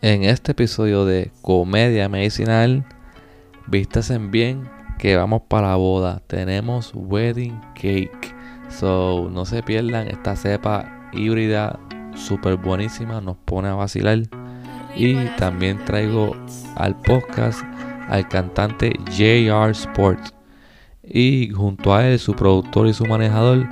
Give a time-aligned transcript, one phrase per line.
[0.00, 2.86] En este episodio de Comedia Medicinal,
[3.72, 6.22] en bien que vamos para la boda.
[6.28, 8.32] Tenemos wedding cake.
[8.68, 11.80] So, no se pierdan esta cepa híbrida
[12.14, 13.20] súper buenísima.
[13.20, 14.20] Nos pone a vacilar.
[14.94, 16.36] Y también traigo
[16.76, 17.60] al podcast
[18.08, 20.32] al cantante JR Sports.
[21.02, 23.66] Y junto a él, su productor y su manejador,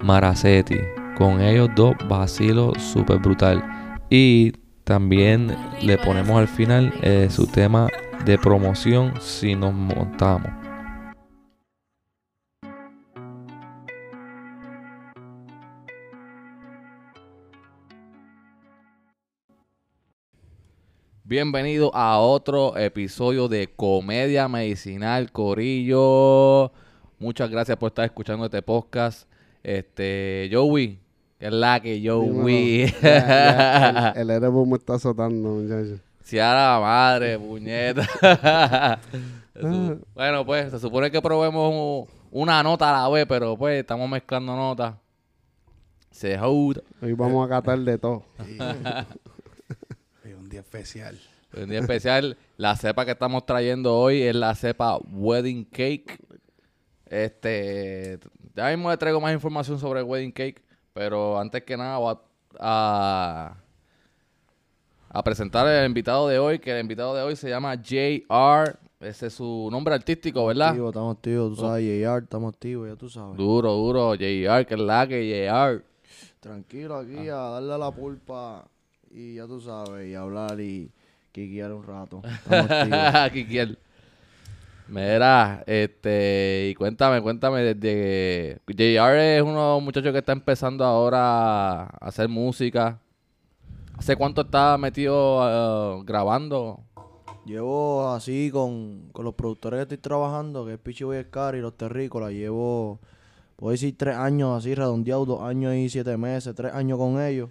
[0.00, 0.78] Maracetti.
[1.18, 3.64] Con ellos dos vacilo súper brutal.
[4.10, 4.52] Y
[4.86, 7.88] también le ponemos al final eh, su tema
[8.24, 10.48] de promoción si nos montamos.
[21.24, 26.70] Bienvenido a otro episodio de Comedia Medicinal Corillo.
[27.18, 29.28] Muchas gracias por estar escuchando este podcast.
[29.64, 31.00] Este, Joey,
[31.38, 32.82] que es la que Joey.
[34.16, 36.00] el, el me está azotando, muchachos.
[36.22, 39.00] Si a la madre, puñeta.
[40.14, 44.54] Bueno, pues se supone que probemos una nota a la vez, pero pues estamos mezclando
[44.54, 44.96] notas.
[46.10, 48.24] Se Hoy vamos a catar de todo.
[50.38, 51.18] un día especial.
[51.54, 52.36] Un día especial.
[52.56, 56.18] La cepa que estamos trayendo hoy es la cepa Wedding Cake.
[57.06, 58.18] Este,
[58.54, 60.62] ya mismo le traigo más información sobre el Wedding Cake,
[60.96, 62.16] pero antes que nada voy
[62.58, 63.54] a,
[65.10, 68.78] a, presentar el invitado de hoy, que el invitado de hoy se llama JR.
[69.00, 70.68] Ese es su nombre artístico, ¿verdad?
[70.68, 73.36] Activo, estamos activos, tú sabes, JR, estamos activos, ya tú sabes.
[73.36, 75.84] Duro, duro, JR, que es la que JR.
[76.40, 78.66] Tranquilo aquí, a darle a la pulpa
[79.10, 80.90] y ya tú sabes, y hablar y
[81.30, 82.22] quiquear un rato.
[83.34, 83.76] quiquear.
[84.88, 90.84] Mira, este, y cuéntame, cuéntame, desde JR es uno de los muchachos que está empezando
[90.84, 93.00] ahora a hacer música.
[93.96, 96.80] ¿Hace cuánto está metido uh, grabando?
[97.44, 102.30] Llevo así con, los productores que estoy trabajando, que es Pichi Boy y los Terrícolas.
[102.30, 103.00] Llevo,
[103.56, 107.50] puedo decir, tres años así, redondeado, dos años y siete meses, tres años con ellos.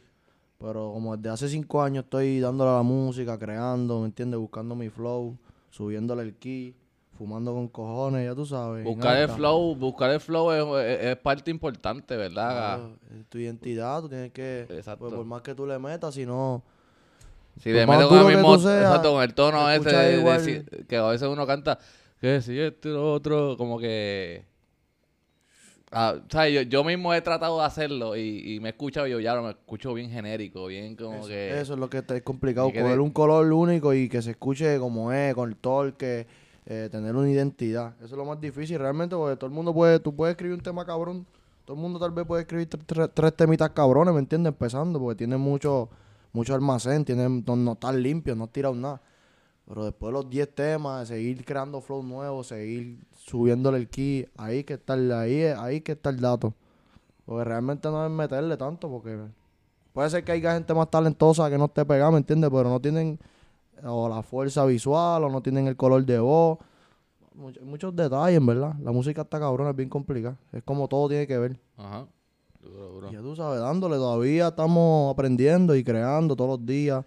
[0.58, 4.40] Pero como desde hace cinco años estoy dándole a la música, creando, ¿me entiendes?
[4.40, 5.38] Buscando mi flow,
[5.70, 6.74] subiéndole el key
[7.16, 8.84] fumando con cojones, ya tú sabes.
[8.84, 12.80] Buscar el flow, buscar el flow es, parte importante, ¿verdad?
[13.18, 15.06] es tu identidad, tú tienes que, Exacto.
[15.06, 16.64] Pues, por más que tú le metas, si no...
[17.62, 21.28] Si le metes con el mismo, exacto, con el tono ese de, que a veces
[21.30, 21.80] uno canta,
[22.20, 24.44] que si esto y lo otro, como que...
[25.92, 26.16] Ah,
[26.52, 29.52] yo, yo, mismo he tratado de hacerlo y, me he escuchado yo ya lo me
[29.52, 31.58] escucho bien genérico, bien como que...
[31.58, 35.14] Eso es lo que es complicado, coger un color único y que se escuche como
[35.14, 36.28] es, con el torque
[36.66, 37.94] eh, tener una identidad.
[37.98, 40.64] Eso es lo más difícil realmente, porque todo el mundo puede, tú puedes escribir un
[40.64, 41.26] tema cabrón,
[41.64, 44.52] todo el mundo tal vez puede escribir tres temitas cabrones, ¿me entiendes?
[44.52, 45.90] Empezando, porque tiene mucho,
[46.34, 49.02] mucho almacén, tiene, no, no está limpio, no tirado nada.
[49.68, 54.64] Pero después de los 10 temas, seguir creando flow nuevos, seguir subiéndole el key, ahí
[54.64, 56.54] que está el, ahí, ahí que está el dato.
[57.26, 59.18] Porque realmente no es meterle tanto, porque
[59.92, 62.52] puede ser que haya gente más talentosa que no esté pegada, ¿me entiendes?
[62.52, 63.20] Pero no tienen
[63.84, 66.60] o la fuerza visual, o no tienen el color de voz.
[67.62, 68.76] muchos detalles, ¿verdad?
[68.82, 70.38] La música está cabrona, es bien complicada.
[70.52, 71.60] Es como todo tiene que ver.
[71.78, 72.08] Ajá.
[73.12, 77.06] Ya tú sabes, dándole, todavía estamos aprendiendo y creando todos los días,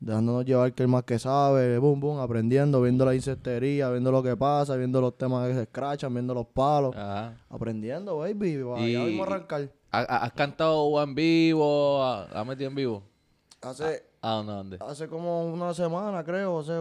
[0.00, 4.22] dejándonos llevar que el más que sabe, boom, boom, aprendiendo, viendo la insectería, viendo lo
[4.22, 7.36] que pasa, viendo los temas que se escrachan, viendo los palos, Ajá.
[7.48, 9.72] aprendiendo, baby, y, ya vamos a arrancar.
[9.90, 12.02] ¿Has cantado en vivo?
[12.02, 13.02] ¿Has metido en vivo?
[13.62, 14.78] Hace, ¿A dónde?
[14.80, 16.72] Hace como una semana, creo, hace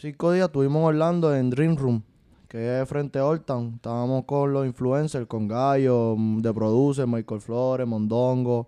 [0.00, 2.02] cinco días, estuvimos Orlando en Dream Room,
[2.48, 3.74] que es frente a Old Town.
[3.76, 8.66] Estábamos con los influencers, con Gallo, de Producer, Michael Flores, Mondongo,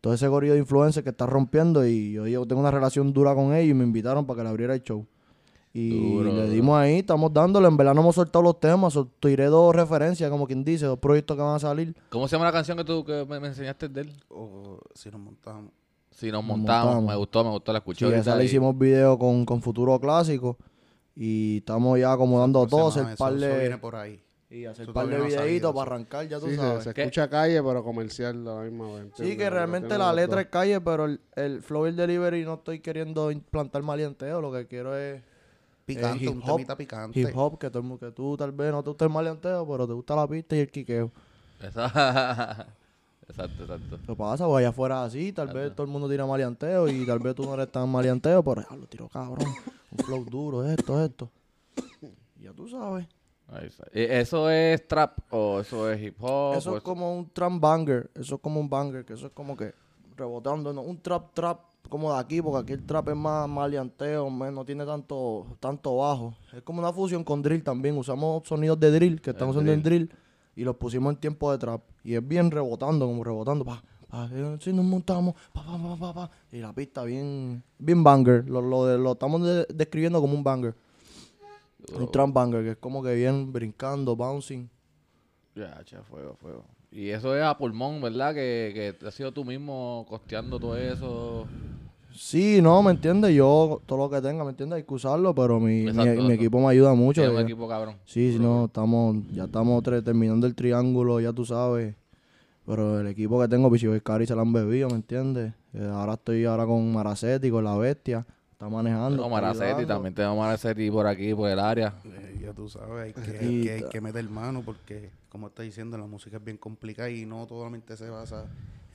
[0.00, 3.52] todo ese corrido de influencers que está rompiendo y yo, tengo una relación dura con
[3.54, 5.06] ellos y me invitaron para que le abriera el show.
[5.72, 7.68] Y le dimos ahí, estamos dándole.
[7.68, 8.98] En verdad no hemos soltado los temas.
[9.20, 11.94] tiré dos referencias, como quien dice, dos proyectos que van a salir.
[12.08, 14.12] ¿Cómo se llama la canción que tú que me, enseñaste de él?
[14.30, 15.70] O si nos montamos.
[16.10, 18.06] Si nos, montamos, me gustó, me gustó, la escuché.
[18.06, 20.58] Sí, esa le hicimos video con, con Futuro Clásico
[21.14, 23.58] y estamos ya acomodando todo, hacer par de...
[23.58, 24.22] viene por ahí.
[24.48, 26.84] Y hacer par de videitos para arrancar, ya tú sabes.
[26.84, 29.12] Se, escucha calle, pero comercial la misma vez.
[29.14, 32.54] Sí, que realmente la letra es calle, pero el, el flow y el delivery no
[32.54, 35.22] estoy queriendo implantar maleanteo, lo que quiero es...
[35.84, 37.20] Picante, un temita picante.
[37.20, 39.92] Hip hop, que, todo, que tú tal vez no te gusta el maleanteo, pero te
[39.92, 41.10] gusta la pista y el quiqueo.
[43.30, 43.98] Exacto, exacto.
[44.06, 44.46] ¿Qué pasa?
[44.46, 47.44] Pues allá afuera así, tal vez todo el mundo tira maleanteo y tal vez tú
[47.44, 49.46] no eres tan maleanteo, pero ya lo tiro cabrón.
[49.92, 51.30] Un flow duro, esto, esto.
[52.40, 53.06] Ya tú sabes.
[53.92, 56.56] ¿Eso es trap o eso es hip hop?
[56.56, 58.10] Eso es como un trap banger.
[58.14, 59.74] Eso es como un banger, que eso es como que
[60.16, 60.72] rebotando.
[60.72, 60.82] ¿no?
[60.82, 64.84] Un trap trap como de aquí, porque aquí el trap es más maleanteo, no tiene
[64.86, 66.34] tanto, tanto bajo.
[66.52, 67.96] Es como una fusión con drill también.
[67.96, 70.12] Usamos sonidos de drill que estamos usando en drill
[70.56, 71.82] y los pusimos en tiempo de trap.
[72.04, 73.64] Y es bien rebotando, como rebotando.
[73.64, 76.30] Pa, pa, eh, si nos montamos, pa, pa, pa, pa, pa.
[76.52, 78.48] Y la pista bien, bien banger.
[78.48, 80.74] Lo, lo, lo estamos describiendo como un banger.
[81.94, 84.68] Un trap banger, que es como que bien brincando, bouncing.
[85.54, 86.64] Ya, che, fuego, fuego.
[86.92, 88.34] Y eso es a pulmón, ¿verdad?
[88.34, 91.46] Que, que has sido tú mismo costeando todo eso.
[92.12, 93.34] Sí, no, ¿me entiendes?
[93.34, 94.78] Yo, todo lo que tenga, ¿me entiendes?
[94.78, 97.22] Hay que usarlo, pero mi, mi, equipo me ayuda mucho.
[97.22, 97.96] un equipo cabrón.
[98.04, 101.94] Sí, sí, no, estamos, ya estamos terminando el triángulo, ya tú sabes.
[102.66, 105.52] Pero el equipo que tengo, Pichiboy y Cari se lo han bebido, ¿me entiendes?
[105.72, 108.26] Eh, ahora estoy ahora con Maracetti, con la bestia.
[108.52, 109.22] Está manejando.
[109.22, 111.94] No, Maracetti, también tenemos Maracetti por aquí, por el área.
[112.04, 115.62] Eh, ya tú sabes, hay que, hay que, hay que meter mano porque, como está
[115.62, 118.44] diciendo, la música es bien complicada y no solamente se basa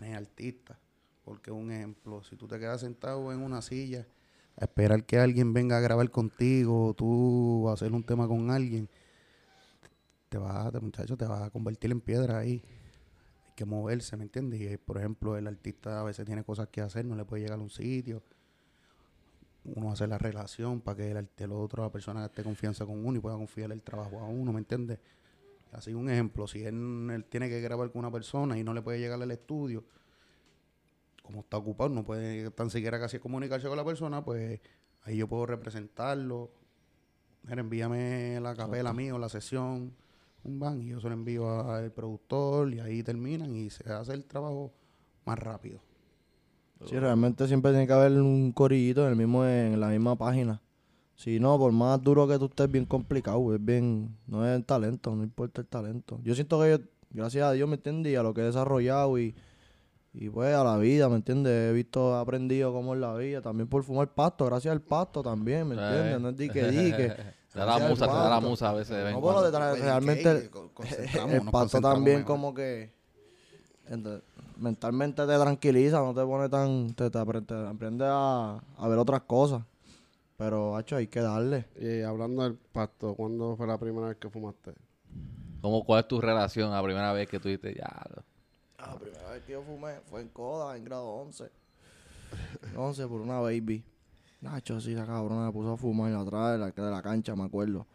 [0.01, 0.77] en el artista.
[1.25, 4.07] Porque un ejemplo, si tú te quedas sentado en una silla
[4.55, 8.87] a esperar que alguien venga a grabar contigo, tú a hacer un tema con alguien,
[10.29, 12.63] te vas, muchacho, te vas a convertir en piedra ahí.
[13.47, 14.61] Hay que moverse, ¿me entiendes?
[14.61, 17.59] Y por ejemplo, el artista a veces tiene cosas que hacer, no le puede llegar
[17.59, 18.23] a un sitio
[19.65, 23.17] uno hace la relación para que el, el otro, la persona esté confianza con uno
[23.17, 24.99] y pueda confiar el trabajo a uno, ¿me entiendes?
[25.71, 28.99] Así un ejemplo, si él, tiene que grabar con una persona y no le puede
[28.99, 29.83] llegar al estudio,
[31.25, 34.61] como está ocupado, no puede tan siquiera casi comunicarse con la persona, pues
[35.03, 36.51] ahí yo puedo representarlo.
[37.43, 39.93] Mira, envíame la capela mía o la sesión,
[40.43, 44.13] un van, y yo se lo envío al productor y ahí terminan y se hace
[44.13, 44.71] el trabajo
[45.25, 45.79] más rápido.
[46.85, 50.61] Sí, realmente siempre tiene que haber un corillito en, el mismo, en la misma página.
[51.15, 53.55] Si no, por más duro que tú estés, bien complicado.
[53.55, 56.19] Es bien, no es el talento, no importa el talento.
[56.23, 56.77] Yo siento que yo,
[57.09, 58.17] gracias a Dios, ¿me entiendes?
[58.17, 59.33] a lo que he desarrollado y,
[60.17, 61.69] y pues a la vida, ¿me entiendes?
[61.69, 63.41] He visto, he aprendido cómo es la vida.
[63.41, 66.21] También por fumar pasto, gracias al pasto también, ¿me entiendes?
[66.21, 67.15] No es dique dique.
[67.55, 69.13] Te da la musa, te da la musa a veces.
[69.13, 72.91] no, pero realmente el, pasto también como que
[74.57, 79.63] mentalmente te tranquiliza, no te pone tan, te, te, aprende a, ver otras cosas.
[80.35, 81.65] Pero, hacho, hay que darle.
[81.79, 84.73] Y hablando del pasto, ¿cuándo fue la primera vez que fumaste?
[85.61, 87.89] ¿Cómo, ¿Cuál es tu relación la primera vez que tuviste ya?
[88.77, 91.49] La primera vez que yo fumé fue en Coda, en grado 11.
[92.75, 93.83] 11 por una baby.
[94.41, 97.35] Nacho, sí, la cabrona me puso a fumar y atrás de la, de la cancha,
[97.35, 97.87] me acuerdo.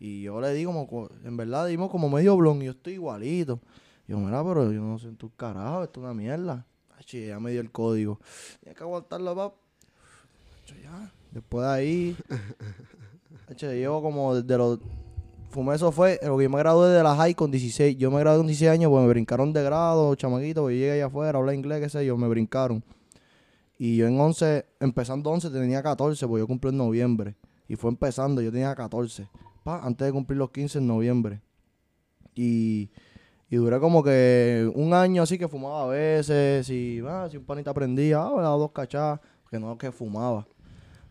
[0.00, 3.60] Y yo le di como, en verdad dimos como medio blon y yo estoy igualito.
[4.06, 6.66] Yo, mira, pero yo no sé en tu carajo, esto es una mierda.
[6.96, 8.18] Ay, ya me dio el código.
[8.60, 9.54] Tienes que aguantarlo, pap.
[10.82, 11.12] ya.
[11.30, 12.16] Después de ahí,
[13.56, 14.78] yo llevo como desde los...
[15.50, 17.96] Fumé eso fue, lo que yo me gradué de la high con 16.
[17.96, 20.92] Yo me gradué con 16 años, pues me brincaron de grado, chamaquito, pues yo llegué
[20.92, 22.84] allá afuera, hablé inglés, qué sé yo, me brincaron.
[23.78, 27.36] Y yo en 11, empezando 11, tenía 14, pues yo cumplí en noviembre.
[27.68, 29.28] Y fue empezando, yo tenía 14.
[29.64, 31.40] Pa, antes de cumplir los 15 en noviembre.
[32.34, 32.90] Y
[33.50, 36.68] y duré como que un año así que fumaba a veces.
[36.68, 39.20] Y ah, si un panita prendía, ah, daba dos cachas.
[39.50, 40.46] Que no que fumaba.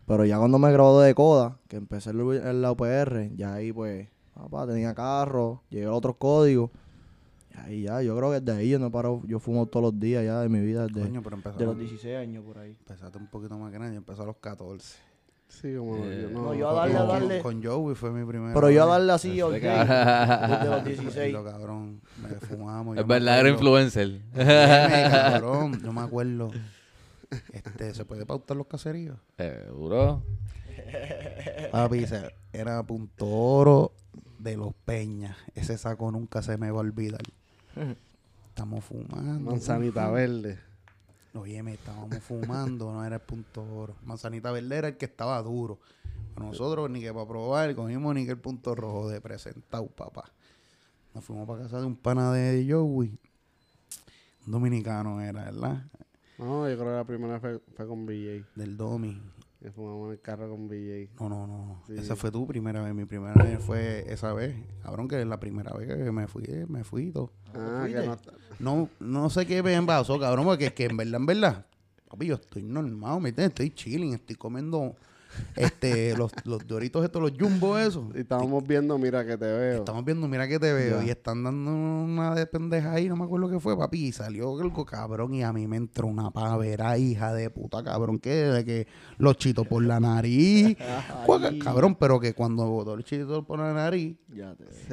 [0.06, 4.08] Pero ya cuando me gradué de coda, que empecé en la UPR, ya ahí pues,
[4.38, 6.70] papá, tenía carro, llegué a otros códigos.
[7.50, 10.00] Y ahí ya, yo creo que desde ahí yo no paro, yo fumo todos los
[10.00, 12.70] días ya de mi vida, desde de los 16 años por ahí.
[12.70, 15.08] Empezaste un poquito más grande, empezó a los 14.
[15.48, 16.54] Sí, como eh, yo no.
[16.54, 17.40] yo a darle, a darle.
[17.40, 18.52] Con Joey fue mi primera.
[18.52, 19.52] Pero yo a darle así, ok.
[19.52, 21.36] Desde los 16.
[21.42, 22.98] cabrón, me fumamos.
[22.98, 24.20] Es verdadero influencer.
[24.34, 26.50] cabrón, no me acuerdo.
[27.52, 29.18] Este, ¿se puede pautar los caseríos?
[29.36, 30.22] Seguro.
[31.72, 32.04] Papi,
[32.52, 33.92] era punto oro
[34.38, 35.36] de los Peñas.
[35.54, 37.22] Ese saco nunca se me va a olvidar.
[38.48, 39.50] Estamos fumando.
[39.50, 40.58] Manzanita verde.
[41.34, 43.94] Oye, me estábamos fumando, no era el punto oro.
[44.02, 45.78] Manzanita verde era el que estaba duro.
[46.36, 50.32] nosotros ni que para probar, cogimos ni que el punto rojo de presentado, papá.
[51.14, 53.18] Nos fuimos para casa de un pana de Joey.
[54.46, 55.84] Un dominicano era, ¿verdad?
[56.38, 58.44] No, yo creo que la primera fue, fue con BJ.
[58.54, 59.20] Del Domi.
[59.60, 61.10] Que fumamos en el carro con BJ.
[61.18, 61.82] No, no, no.
[61.88, 62.94] Esa fue tu primera vez.
[62.94, 64.54] Mi primera vez fue esa vez.
[64.82, 67.32] Cabrón, que es la primera vez que me fui, me fui todo.
[67.54, 68.16] Ah, que no,
[68.60, 71.66] no, no sé qué me pasó, cabrón, porque es que en verdad, en verdad,
[72.08, 73.50] papi, yo estoy normal, ¿me entiendes?
[73.50, 74.94] Estoy chilling, estoy comiendo
[75.56, 78.04] este, los, los doritos estos, los jumbo esos.
[78.14, 79.78] Y estábamos viendo, mira que te veo.
[79.78, 81.02] Estamos viendo, mira que te veo.
[81.02, 84.06] Y están dando una de pendeja ahí, no me acuerdo qué fue, papi.
[84.06, 88.18] Y salió algo cabrón y a mí me entró una pavera, hija de puta, cabrón,
[88.18, 88.86] que de que
[89.18, 90.76] los chitos por la nariz.
[91.62, 94.16] cabrón, pero que cuando botó el chito por la nariz,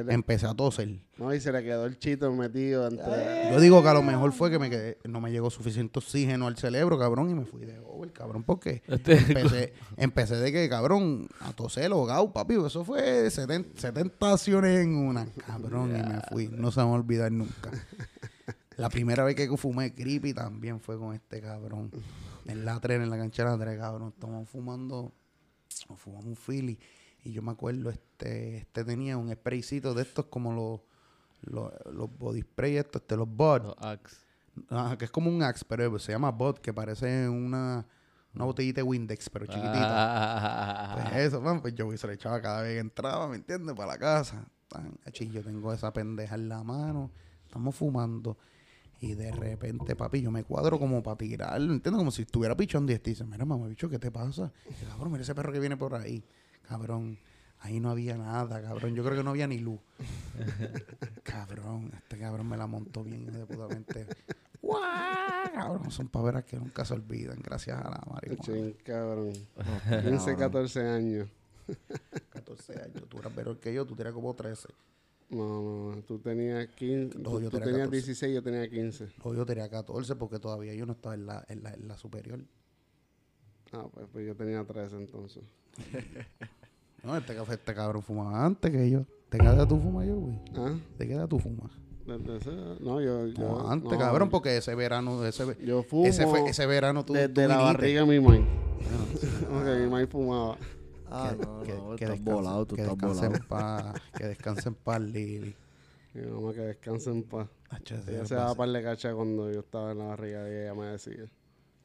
[0.08, 1.05] empecé a toser.
[1.18, 3.50] No, y se le quedó el chito metido entre...
[3.52, 6.48] Yo digo que a lo mejor fue que me quedé, no me llegó suficiente oxígeno
[6.48, 10.68] al cerebro, cabrón, y me fui de over, cabrón, porque Este- empecé, empecé de que,
[10.68, 16.20] cabrón, a toser, ahogado, papi, eso fue 70, 70 acciones en una, cabrón, y me
[16.30, 17.72] fui, no se me va a olvidar nunca.
[18.76, 21.92] La primera vez que fumé creepy también fue con este cabrón,
[22.46, 25.14] en la tren, en la cancha de la tren, cabrón, estamos fumando,
[25.90, 26.78] nos fumamos un Philly,
[27.24, 30.82] y yo me acuerdo, este, este tenía un spraycito de estos como los
[31.46, 34.26] los, los body spray estos, este, los bud, Los Axe.
[34.98, 37.86] Que es como un axe, pero se llama bud, que parece una,
[38.34, 39.80] una botellita de Windex, pero chiquitita.
[39.82, 41.10] Ah.
[41.10, 43.76] Pues eso, man, pues yo se le echaba cada vez que entraba, ¿me entiendes?
[43.76, 44.48] Para la casa.
[44.70, 44.98] Tan,
[45.32, 47.12] yo tengo esa pendeja en la mano,
[47.46, 48.38] estamos fumando.
[49.02, 51.98] Y de repente, papi, yo me cuadro como para tirar, ¿me entiendes?
[51.98, 54.52] Como si estuviera pichón y este dice, mira, mamá, bicho, ¿qué te pasa?
[54.70, 56.24] Y cabrón, mira ese perro que viene por ahí.
[56.64, 57.20] Cabrón,
[57.66, 58.96] ahí no había nada, cabrón.
[58.96, 59.80] Yo creo que no había ni luz.
[61.24, 64.06] cabrón, este cabrón me la montó bien deputamente.
[64.62, 65.52] ¡Guau!
[65.54, 68.74] Cabrón, son paveras que nunca se olvidan, gracias a la marihuana.
[68.84, 69.34] Cabrón.
[70.04, 71.30] 15, 14 años.
[72.30, 74.68] 14 años, tú eras menor que yo, tú tenías como 13.
[75.32, 76.02] No, no, no.
[76.04, 77.18] Tú tenías 15.
[77.18, 77.92] No, yo tú tenía tenías 14.
[77.92, 79.08] 16, yo tenía 15.
[79.24, 81.98] No, yo tenía 14 porque todavía yo no estaba en la, en la, en la
[81.98, 82.40] superior.
[83.72, 85.44] Ah, pues, pues yo tenía 13 entonces.
[87.06, 89.06] No, este, café- este cabrón fumaba antes que yo.
[89.32, 90.40] ¿De qué edad tú fumas yo, güey?
[90.56, 90.76] ¿Ah?
[90.98, 91.72] ¿De qué edad tú fumas?
[92.06, 92.52] Desde ese-
[92.84, 93.28] no, yo.
[93.28, 96.06] yo No, antes, no, cabrón, porque ese verano, ese, Yo fumo.
[96.06, 97.64] ese, fue, ese verano tú, desde tú la viniste.
[97.66, 98.46] barriga de mi maíz.
[99.50, 100.58] Porque mi maíz fumaba.
[101.10, 103.36] Ah, Que- no, que- no, que estás descanse- volado, tú que estás descanse volado.
[103.44, 105.56] en paz, que descanse en paz, Lili.
[106.14, 107.48] Mi mamá que descanse en paz.
[108.08, 110.86] Ella se daba par de cacha cuando yo estaba en la barriga y ella me
[110.88, 111.26] decía.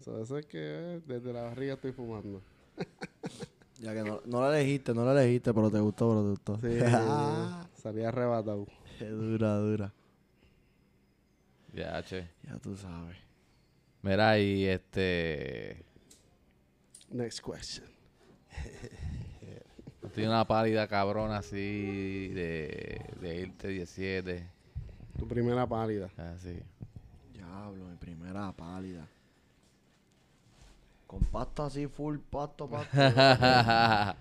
[0.04, 2.40] So, eso es que eh, desde la barriga estoy fumando.
[3.80, 6.58] Ya que no, no la elegiste, no la elegiste, pero te gustó, pero te gustó.
[6.58, 8.66] Sí, Ah, salía arrebatado.
[8.98, 9.92] Qué dura, dura.
[11.72, 12.28] Ya, che.
[12.46, 13.16] Ya tú sabes.
[14.02, 15.82] Mira, y este.
[17.08, 17.88] Next question.
[20.14, 24.46] Tiene una pálida cabrona así de, de irte 17.
[25.18, 26.10] Tu primera pálida.
[26.16, 26.58] Así.
[27.32, 29.06] Diablo, mi primera pálida.
[31.10, 32.96] Con pasto así, full pasto, pasto.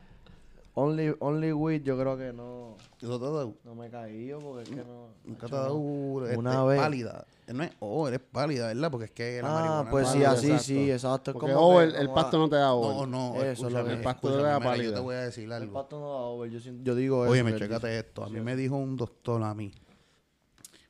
[0.73, 4.39] only, only weed, yo creo que no, Eso te ha dado- no me he caído
[4.39, 5.07] porque es que no.
[5.23, 6.25] Nunca te ha dado no.
[6.25, 6.79] este, Una vez.
[6.81, 7.25] pálida.
[7.47, 8.89] No es, oh, eres pálida, ¿verdad?
[8.91, 10.63] Porque es que la Ah, marihuana pues es sí, así exacto.
[10.63, 11.31] sí, exacto.
[11.31, 13.07] Es Porque como over, que- el pasto no te da No, over.
[13.07, 14.83] no, Eso es lo que- El pasto la mira, pálida.
[14.85, 15.73] Yo te voy a decir El algo.
[15.73, 17.31] pasto no da over, yo, siento- yo digo eso.
[17.33, 17.99] Oye, me dice.
[17.99, 18.23] esto.
[18.23, 19.71] A mí me dijo un doctor a mí,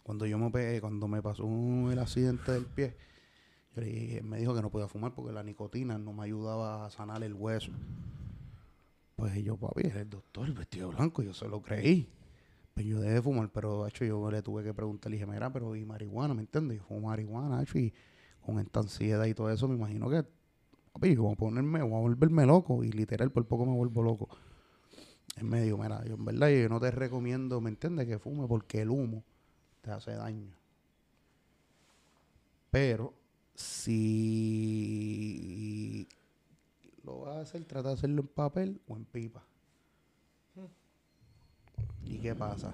[0.03, 1.43] cuando yo me pegué, cuando me pasó
[1.91, 2.95] el accidente del pie,
[3.87, 7.23] dije, me dijo que no podía fumar porque la nicotina no me ayudaba a sanar
[7.23, 7.71] el hueso.
[9.15, 12.09] Pues yo, papi, era el doctor, el vestido blanco, yo se lo creí.
[12.73, 15.51] Pues yo dejé de fumar, pero hecho yo le tuve que preguntar, le dije, mira,
[15.51, 16.77] pero y marihuana, ¿me entiendes?
[16.77, 17.93] Yo fumo marihuana, hecho, y
[18.41, 20.23] con esta ansiedad y todo eso, me imagino que,
[20.93, 24.29] papi, yo voy a ponerme, a volverme loco, y literal por poco me vuelvo loco.
[25.35, 28.07] Él me dijo, mira, yo en verdad yo no te recomiendo, ¿me entiendes?
[28.07, 29.23] Que fume porque el humo
[29.81, 30.53] te hace daño.
[32.71, 33.13] Pero
[33.59, 34.87] si
[37.03, 39.43] lo vas a hacer, trata de hacerlo en papel o en pipa.
[42.05, 42.73] ¿Y qué pasa?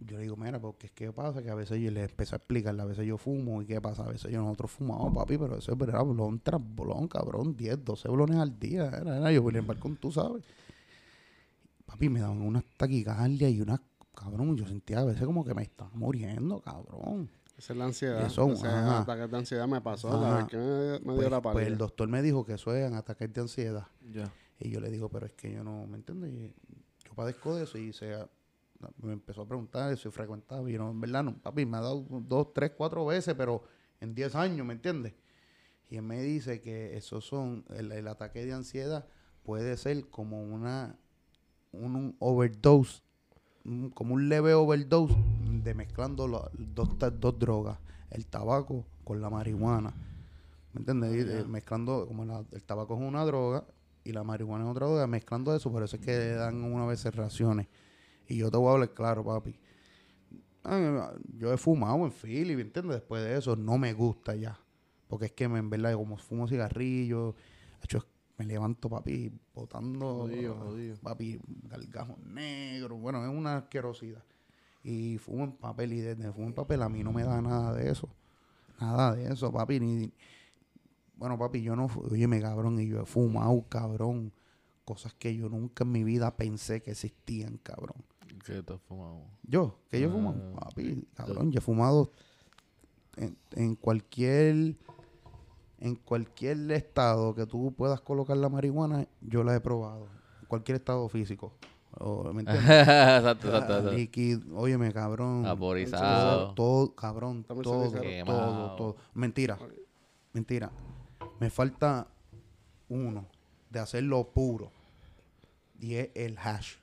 [0.00, 2.38] Yo le digo, mira, porque es que pasa que a veces yo le empecé a
[2.38, 5.58] explicarle, a veces yo fumo y qué pasa, a veces yo nosotros fumamos, papi, pero
[5.58, 9.42] eso es verdad, blon tras blon, cabrón, 10, 12 blones al día, era, era yo,
[9.42, 10.42] William Balcón, tú sabes.
[11.84, 13.80] Papi, me daban unas taquicardias y unas,
[14.14, 17.30] cabrón, yo sentía a veces como que me estaba muriendo, cabrón.
[17.60, 18.24] Esa es la ansiedad.
[18.24, 19.00] Eso, Ese ajá.
[19.02, 20.18] ataque de ansiedad me pasó.
[20.18, 21.68] La vez que me, me dio Pues, la pues pálida.
[21.68, 23.86] el doctor me dijo que eso es ataques de ansiedad.
[24.10, 24.32] Ya.
[24.58, 26.32] Y yo le digo, pero es que yo no, ¿me entiendes?
[26.32, 26.54] Y
[27.06, 28.16] Yo padezco de eso y se,
[29.02, 30.68] me empezó a preguntar eso y frecuentaba.
[30.70, 33.62] Y yo, no, en verdad, no, papi, me ha dado dos, tres, cuatro veces, pero
[34.00, 35.12] en 10 años, ¿me entiendes?
[35.90, 39.06] Y él me dice que esos son, el, el ataque de ansiedad
[39.42, 40.96] puede ser como una,
[41.72, 43.02] un, un overdose,
[43.66, 45.14] un- como un leve overdose
[45.62, 46.88] de mezclando la- dos,
[47.20, 47.78] dos drogas,
[48.10, 49.92] el tabaco con la marihuana.
[50.72, 51.14] ¿Me entiendes?
[51.14, 53.64] Y, eh, mezclando, como la- el tabaco es una droga
[54.04, 57.04] y la marihuana es otra droga, mezclando eso, por eso es que dan una vez
[57.14, 57.66] raciones.
[58.28, 59.58] Y yo te voy a hablar claro, papi.
[60.62, 62.96] Ah, Yo he fumado en Philly, ¿me entiendes?
[62.96, 64.58] Después de eso, no me gusta ya.
[65.08, 67.34] Porque es que me- en verdad, como fumo cigarrillos,
[67.82, 68.06] hecho,
[68.38, 70.06] me levanto, papi, botando.
[70.06, 70.96] Jodido, jodido.
[71.02, 73.00] Papi, gargajos negros.
[73.00, 74.22] Bueno, es una asquerosidad.
[74.82, 77.74] Y fumo en papel, y desde fumo en papel a mí no me da nada
[77.74, 78.08] de eso.
[78.80, 79.78] Nada de eso, papi.
[79.78, 80.12] Ni,
[81.16, 84.32] bueno, papi, yo no, óyeme, cabrón, y yo he fumado, cabrón,
[84.84, 88.02] cosas que yo nunca en mi vida pensé que existían, cabrón.
[88.44, 89.24] ¿Qué tú has fumado?
[89.42, 90.52] Yo, que yo he fumado.
[90.56, 92.10] Ah, Papi, cabrón, yo he fumado
[93.16, 94.76] en, en cualquier
[95.80, 100.08] en cualquier estado que tú puedas colocar la marihuana, yo la he probado.
[100.40, 101.52] En cualquier estado físico.
[101.98, 102.64] O, ¿Me entiendes?
[102.64, 103.78] exacto, exacto.
[103.78, 103.92] exacto.
[103.92, 105.42] Líquido, óyeme, cabrón.
[105.42, 106.54] Vaporizado.
[106.54, 108.96] Todo, cabrón, todo, todo, todo.
[109.14, 109.58] Mentira,
[110.32, 110.70] mentira.
[111.40, 112.06] Me falta
[112.88, 113.28] uno
[113.70, 114.70] de hacerlo puro.
[115.78, 116.74] Y es el hash.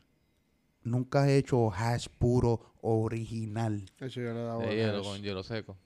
[0.84, 3.86] Nunca he hecho hash puro original.
[4.00, 5.78] Hecho, yo le he dado De hielo con hielo seco.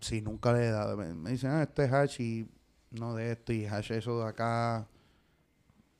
[0.00, 0.96] Sí, nunca le he dado.
[0.96, 2.48] Me, me dicen, ah, este es hash y
[2.90, 4.88] no de esto y hash eso de acá.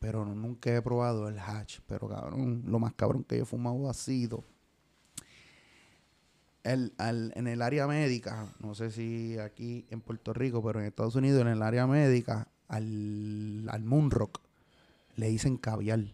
[0.04, 1.78] Pero nunca he probado el hash.
[1.86, 4.44] Pero cabrón, lo más cabrón que yo he fumado ha sido
[6.62, 8.52] el, al- en el área médica.
[8.60, 12.48] No sé si aquí en Puerto Rico, pero en Estados Unidos, en el área médica,
[12.68, 14.40] al, al Moonrock
[15.16, 16.04] le dicen caviar.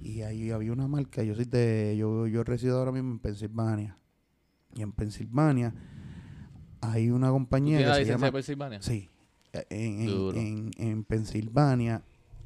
[0.00, 3.96] Y ahí había una marca, yo soy de, yo, yo resido ahora mismo en Pensilvania.
[4.74, 5.74] Y en Pensilvania
[6.80, 8.26] hay una ¿Tú compañía la se llama...
[8.28, 8.80] de Pensilvania?
[8.80, 9.10] Sí.
[9.52, 12.02] Eh, En, en, en Pensilvania,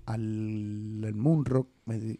[0.07, 2.19] al el Moonrock, me,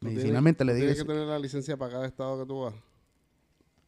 [0.00, 2.74] medicinalmente le tienes- tú Tienes que tener la licencia para cada estado que tú vas.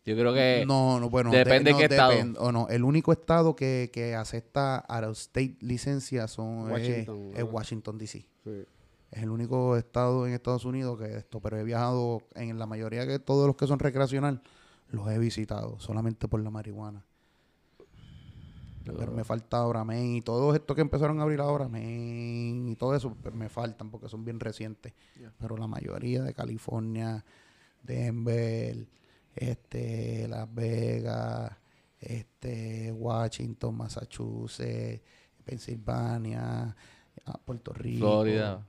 [0.05, 0.65] Yo creo que...
[0.67, 1.31] No, no, bueno.
[1.31, 2.15] depende no, qué estado.
[2.39, 7.31] o no, el único estado que, que acepta out of state licencia son, es- Washington,
[7.35, 7.45] es.
[7.45, 8.27] Washington, D.C.
[8.45, 8.65] Sí.
[9.11, 13.05] Es el único estado en Estados Unidos que esto, pero he viajado en la mayoría
[13.05, 14.43] de todos los que son recreacional,
[14.91, 17.05] los he visitado solamente por la marihuana.
[18.97, 22.77] Pero me falta ahora Maine y todos estos que empezaron a abrir ahora, Maine y
[22.77, 24.93] todo eso, pues me faltan porque son bien recientes.
[25.39, 27.25] Pero la mayoría de California,
[27.83, 28.87] Denver,
[29.35, 31.53] este, Las Vegas,
[32.01, 35.03] este, Washington, Massachusetts,
[35.45, 36.75] Pensilvania,
[37.27, 38.67] ah, Puerto Rico, Florida.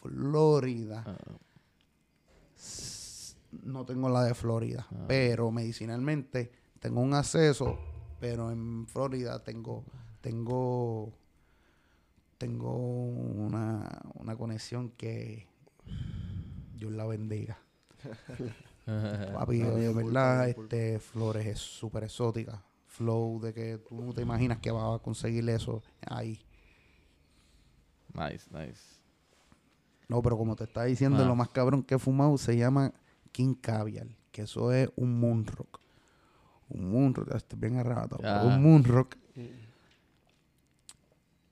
[0.00, 1.04] Florida.
[1.06, 1.16] Ah,
[3.64, 5.04] No tengo la de Florida, Ah.
[5.08, 7.78] pero medicinalmente tengo un acceso,
[8.20, 9.84] pero en Florida tengo
[10.20, 11.12] tengo
[12.38, 15.46] tengo una, una conexión que
[16.74, 17.58] Dios la bendiga.
[18.86, 22.62] Papi, verdad, este Flores es súper exótica.
[22.86, 26.40] Flow de que tú no te imaginas que vas a conseguir eso ahí.
[28.14, 28.80] Nice, nice.
[30.08, 31.26] No, pero como te estaba diciendo, Ah.
[31.26, 32.92] lo más cabrón que he fumado se llama
[33.32, 35.80] King Caviar, que eso es un Moonrock.
[36.68, 38.44] Un Moonrock, estoy bien arrebatado, pero Ah.
[38.44, 39.16] un Moonrock.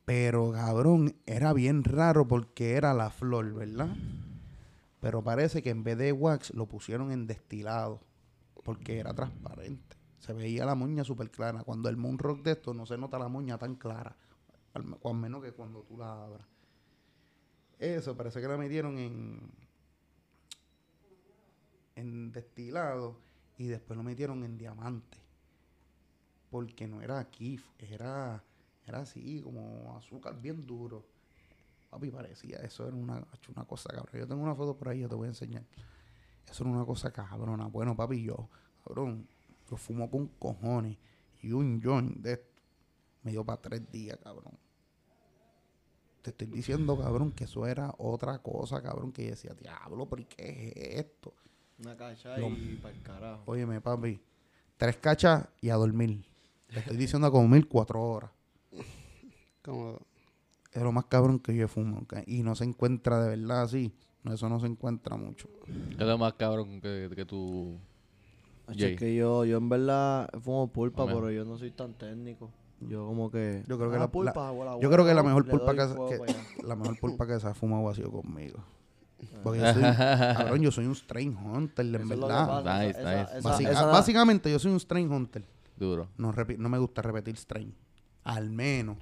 [0.04, 3.88] Pero cabrón, era bien raro porque era la flor, ¿verdad?
[5.00, 8.00] Pero parece que en vez de wax lo pusieron en destilado,
[8.64, 9.96] porque era transparente.
[10.18, 11.62] Se veía la moña súper clara.
[11.62, 14.16] Cuando el Moonrock de esto no se nota la moña tan clara,
[14.74, 16.46] al menos que cuando tú la abras.
[17.78, 19.40] Eso parece que la metieron en
[21.96, 23.16] en destilado
[23.56, 25.18] y después lo metieron en diamante.
[26.50, 28.42] Porque no era kif, era
[28.86, 31.04] era así como azúcar bien duro.
[31.90, 34.20] Papi parecía, eso era una, una cosa cabrón.
[34.20, 35.64] Yo tengo una foto por ahí, yo te voy a enseñar.
[36.48, 37.66] Eso era una cosa cabrona.
[37.66, 38.48] Bueno, papi, yo,
[38.84, 39.26] cabrón,
[39.70, 40.98] yo fumo con cojones
[41.42, 42.62] y un joint de esto
[43.22, 44.58] me dio para tres días, cabrón.
[46.20, 50.24] Te estoy diciendo, cabrón, que eso era otra cosa, cabrón, que yo decía, diablo, ¿y
[50.24, 51.34] qué es esto?
[51.78, 53.42] Una cacha y para el carajo.
[53.46, 54.20] Óyeme, papi,
[54.76, 56.24] tres cachas y a dormir.
[56.72, 58.30] Te estoy diciendo a dormir cuatro horas.
[59.62, 59.98] Como,
[60.72, 62.06] Es lo más cabrón que yo fumo.
[62.26, 63.92] Y no se encuentra de verdad así.
[64.22, 65.48] No, eso no se encuentra mucho.
[65.66, 67.78] ¿Qué es lo más cabrón que, que tú...
[68.74, 71.16] Es que yo, yo en verdad fumo pulpa, Amén.
[71.16, 72.50] pero yo no soy tan técnico.
[72.80, 73.62] Yo como que...
[73.68, 76.42] Yo creo que ah, la- pulpa, Yo creo que la huevo, mejor pulpa que, que-
[76.66, 78.64] la mejor pulpa que se ha fumado ha sido conmigo.
[79.42, 82.46] Porque yo soy, cabrón, yo soy un strain hunter, en verdad.
[82.62, 83.38] pasa, Nice, esa- nice.
[83.38, 85.44] esa- Básica- esa- básicamente yo soy un strain hunter.
[85.76, 86.08] Duro.
[86.16, 87.74] No, no me gusta repetir strain.
[88.22, 88.96] Al menos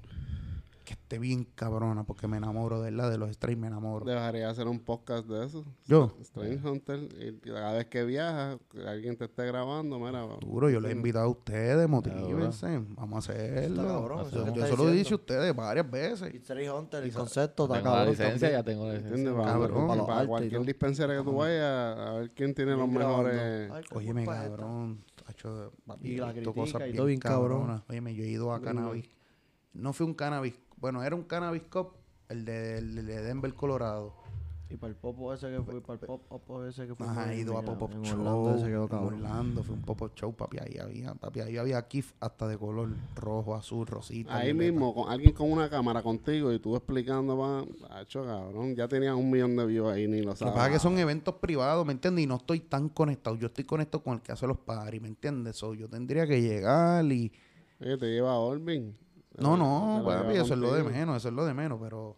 [0.82, 4.04] que esté bien cabrona, porque me enamoro de verdad de los strain, me enamoro.
[4.04, 5.64] debería hacer un podcast de eso.
[5.86, 6.14] Yo.
[6.20, 7.00] Strange Hunter.
[7.20, 10.26] Y cada vez que viajas, alguien te esté grabando, mira.
[10.40, 13.82] Duro, yo les he invitado a ustedes, motívense, vamos a hacerlo.
[13.86, 15.14] Cabrón, eso yo se lo he dicho a diciendo.
[15.16, 16.34] ustedes varias veces.
[16.34, 19.32] Y Trey Hunter, el concepto está la cabrón licencia, ya tengo la licencia.
[19.34, 19.88] Para, Cabrón.
[19.88, 20.64] para- Para cualquier todo.
[20.64, 23.22] dispensario que tú vayas, a ver quién tiene los Bien grabando.
[23.28, 23.70] mejores.
[23.92, 27.82] Óyeme, cabrón, tacho, papi, Y la cosas y todo bien cabrón.
[27.88, 29.08] Óyeme, yo he ido a Bien cannabis.
[29.74, 31.92] No fue un cannabis, bueno, era un cannabis cup,
[32.28, 34.14] el de, el de Denver, Colorado.
[34.68, 37.06] Y para el popo ese que fue, para el pop ese que fue.
[37.06, 38.18] Ajá, ido a pop show.
[38.18, 40.58] Orlando, se quedó Orlando fue un pop show, papi.
[40.58, 44.34] Ahí había, papi, ahí había kif hasta de color rojo, azul, rosita.
[44.34, 47.64] Ahí mismo, con alguien con una cámara contigo y tú explicando, va,
[48.00, 48.74] hecho cabrón.
[48.74, 50.40] Ya tenían un millón de views ahí, ni lo sabes.
[50.40, 52.24] Lo que pasa es que son eventos privados, ¿me entiendes?
[52.24, 53.36] Y no estoy tan conectado.
[53.36, 55.54] Yo estoy conectado con el que hace los paris, ¿me entiendes?
[55.54, 57.30] So, yo tendría que llegar y.
[57.78, 58.96] te lleva a Orvin.
[59.38, 62.16] No, no, papi, eso es lo de menos, eso es lo de menos, pero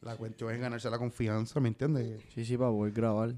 [0.00, 2.22] la cuestión es ganarse la confianza, ¿me entiendes?
[2.34, 3.34] Sí, sí, para poder grabar.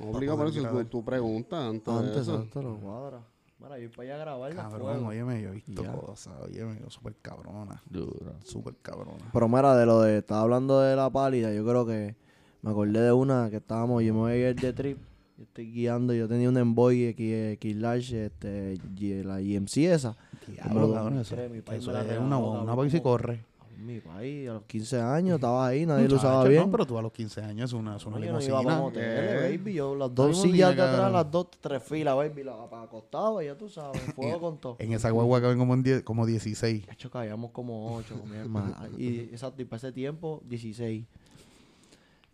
[0.00, 1.92] Obliga por eso tu, pregunta antes.
[1.92, 3.20] Antes, antes lo cuadra.
[3.58, 7.14] Mira, yo para allá a grabar Cabrón, óyeme, yo he visto cosas, óyeme, yo súper
[7.22, 7.82] cabrona.
[7.88, 8.34] Duro.
[8.44, 9.30] Súper cabrona.
[9.32, 12.14] Pero mira, de lo de, estaba hablando de la pálida, yo creo que
[12.60, 14.98] me acordé de una que estábamos, yo me voy a ir de trip,
[15.36, 18.78] yo estoy guiando, yo tenía un Envoy X, X Large, este,
[19.24, 20.16] la IMC esa.
[20.46, 23.44] Diablo, cabrón, eso, eso es una, una, una corre
[23.86, 26.62] mi país, a los 15 años estaba ahí, nadie lo usaba bien.
[26.62, 29.74] No, pero tú a los 15 años es una, es una no, Yo no baby.
[29.74, 33.56] Yo las dos sillas de atrás, las dos, tres filas, baby, la para acostado, ya
[33.56, 34.76] tú sabes, fuego con todo.
[34.78, 36.86] En esa guagua que ven como, en como 16.
[36.86, 38.88] De hecho, caíamos como 8 con mi hermana.
[38.96, 41.04] y exacto, y para ese tiempo, 16.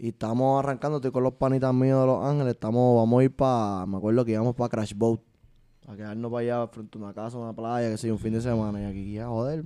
[0.03, 3.37] Y estamos arrancando, estoy con los panitas míos de Los Ángeles, estamos, vamos a ir
[3.37, 5.21] para, me acuerdo que íbamos para Crash Boat.
[5.87, 8.41] A quedarnos para allá frente a una casa, una playa, que sé un fin de
[8.41, 8.81] semana.
[8.81, 9.63] Y aquí ya, joder,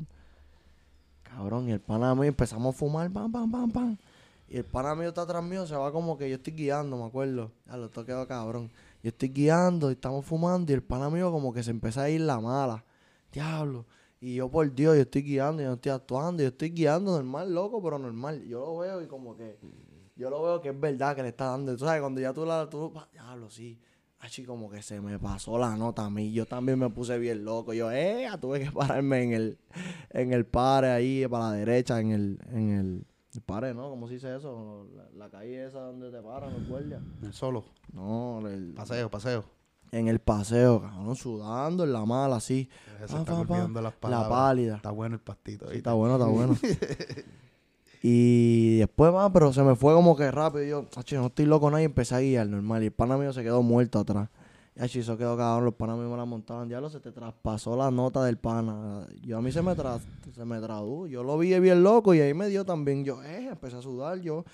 [1.23, 3.97] Cabrón, y el pana mío empezamos a fumar, pam, pam, pam, pam.
[4.47, 7.05] Y el pana mío está atrás mío, se va como que yo estoy guiando, me
[7.07, 7.51] acuerdo.
[7.67, 8.71] Ya lo toqueo cabrón.
[9.03, 12.11] Yo estoy guiando y estamos fumando y el pana mío como que se empieza a
[12.11, 12.85] ir la mala.
[13.33, 13.87] Diablo.
[14.21, 17.55] Y yo, por Dios, yo estoy guiando, yo no estoy actuando, yo estoy guiando normal,
[17.55, 18.43] loco, pero normal.
[18.45, 19.59] Yo lo veo y como que,
[20.17, 21.77] yo lo veo que es verdad que le está dando.
[21.77, 23.79] Tú sabes, cuando ya tú la, tú, diablo, sí.
[24.19, 26.33] Así como que se me pasó la nota a mí.
[26.33, 27.75] Yo también me puse bien loco.
[27.75, 29.59] Yo, eh, tuve que pararme en el,
[30.11, 33.07] en el pare ahí para la derecha, en el, en el,
[33.43, 33.91] pare, ¿no?
[33.91, 34.89] ¿Cómo se dice eso?
[35.15, 37.03] La, calle esa donde te paran los guardias.
[37.23, 37.67] ¿El solo?
[37.93, 39.45] No, el paseo, paseo.
[39.93, 42.71] En el paseo, cabrón, sudando en la mala, así.
[44.03, 44.77] la pálida.
[44.77, 45.71] Está bueno el pastito.
[45.71, 46.57] Sí, está bueno, está bueno.
[48.09, 50.65] Y después más, pero se me fue como que rápido.
[50.65, 50.87] Y yo,
[51.19, 52.85] no estoy loco nadie, empecé a guiar normal.
[52.85, 54.29] Y el pana mío se quedó muerto atrás.
[54.77, 56.69] Y así eso quedó cabrón, los panas míos me la montaban.
[56.69, 59.09] Ya lo se te traspasó la nota del pana.
[59.23, 59.99] Yo a mí se me, tra
[60.33, 61.09] se me tradujo.
[61.09, 63.05] Yo lo vi bien loco y ahí me dio también.
[63.05, 64.21] Yo, eh, empecé a sudar.
[64.21, 64.45] Yo,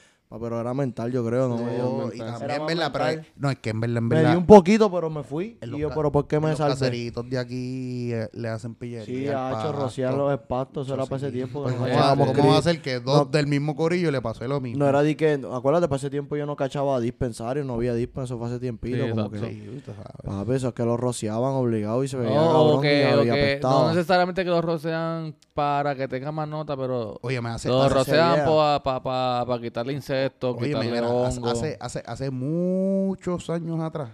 [0.40, 2.12] pero era mental, yo creo, ¿no?
[2.12, 4.24] y también en verdad, no, es que en verdad, en verdad.
[4.24, 5.58] Me di un poquito, pero me fui.
[5.62, 6.70] Y yo, pero ¿por qué me salvé?
[6.70, 9.04] Los caseritos de aquí eh, le hacen pillería.
[9.04, 11.62] Sí, ha hecho rociar los espastos, eso era para ese tiempo.
[11.62, 14.78] Pues, ¿Cómo va a ser que dos del mismo corillo le pasó lo mismo?
[14.78, 18.24] No era de que, acuérdate, para ese tiempo yo no cachaba dispensario, no había dispensario,
[18.24, 19.08] eso fue hace tiempito.
[19.10, 19.82] como que, sí,
[20.24, 24.44] Papi, eso es que los rociaban obligados y se veía oh, cabrón y, No necesariamente
[24.44, 28.44] que los rocian para que tenga más nota, pero Oye, me hace, los rocian
[28.82, 34.10] para quitarle insectos, quitarle hace, hace, hace muchos años atrás,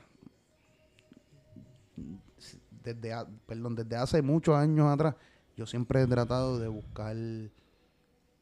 [2.83, 3.13] desde,
[3.47, 5.15] perdón, desde hace muchos años atrás,
[5.57, 7.17] yo siempre he tratado de buscar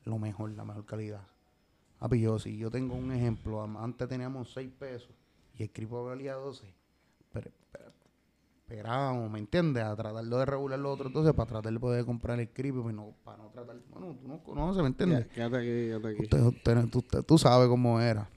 [0.05, 1.23] lo mejor, la mejor calidad.
[1.99, 5.11] Papi, yo, si yo tengo un ejemplo, antes teníamos 6 pesos
[5.55, 6.76] y el cripo valía 12, pero,
[8.69, 9.85] esperábamos, ¿me entiendes?
[9.85, 12.95] A tratar de regular lo otro, entonces para tratar de poder comprar el cripo, pues
[12.97, 15.29] no, para no tratar, bueno, tú no conoces, ¿me entiendes?
[15.29, 16.97] Quédate aquí, quédate aquí.
[16.99, 18.29] Usted, tú, sabes cómo era.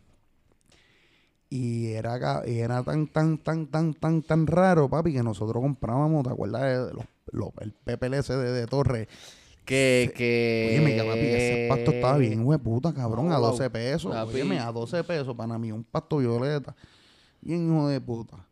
[1.49, 6.23] Y era, y era tan, tan, tan, tan, tan, tan raro, papi, que nosotros comprábamos,
[6.23, 9.07] ¿te acuerdas de los, el PPLS de, de Torre?
[9.65, 10.77] Que, que...
[10.79, 14.15] Oye, me papi, ese pasto estaba bien, puta, cabrón, a 12 pesos.
[14.15, 16.75] Oye, a 12 pesos para mí, un pasto violeta.
[17.41, 18.48] Bien, hijo de puta.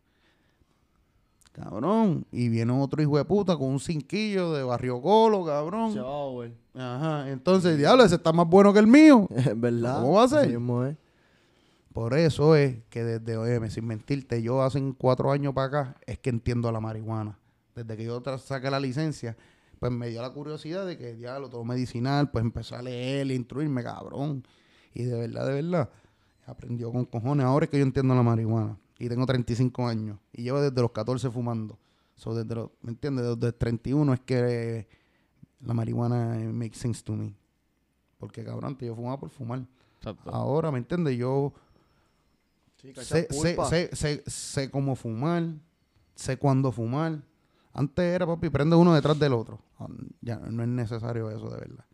[1.58, 2.24] Cabrón.
[2.30, 5.92] Y viene otro hijo de puta con un cinquillo de Barrio Colo, cabrón.
[5.92, 6.52] Chao, güey.
[6.74, 7.28] Ajá.
[7.30, 9.26] Entonces, diablo, ese está más bueno que el mío.
[9.36, 10.00] Es verdad.
[10.00, 10.58] ¿Cómo va a ser?
[11.92, 16.18] Por eso es que desde, oye, sin mentirte, yo hace cuatro años para acá, es
[16.18, 17.36] que entiendo la marihuana.
[17.74, 19.36] Desde que yo saqué la licencia,
[19.80, 23.32] pues me dio la curiosidad de que, diablo, todo medicinal, pues empecé a leer, a
[23.32, 24.46] instruirme, cabrón.
[24.94, 25.90] Y de verdad, de verdad,
[26.46, 27.46] aprendió con cojones.
[27.46, 30.90] Ahora es que yo entiendo la marihuana y tengo 35 años y llevo desde los
[30.90, 31.78] 14 fumando.
[32.16, 33.38] So, desde ¿Me entiendes?
[33.38, 34.88] Desde 31 es que
[35.60, 37.34] la marihuana makes sense to me.
[38.18, 39.64] Porque cabrón, yo fumaba por fumar.
[40.26, 41.16] Ahora, ¿me entiendes?
[41.16, 41.52] Yo
[42.96, 45.44] sé, sé, sé, sé, cómo fumar,
[46.16, 47.22] sé cuándo fumar.
[47.72, 49.60] Antes era, papi, prende uno detrás del otro.
[49.78, 49.86] Ah,
[50.20, 51.84] ya no es necesario eso, de verdad.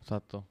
[0.00, 0.46] Exacto.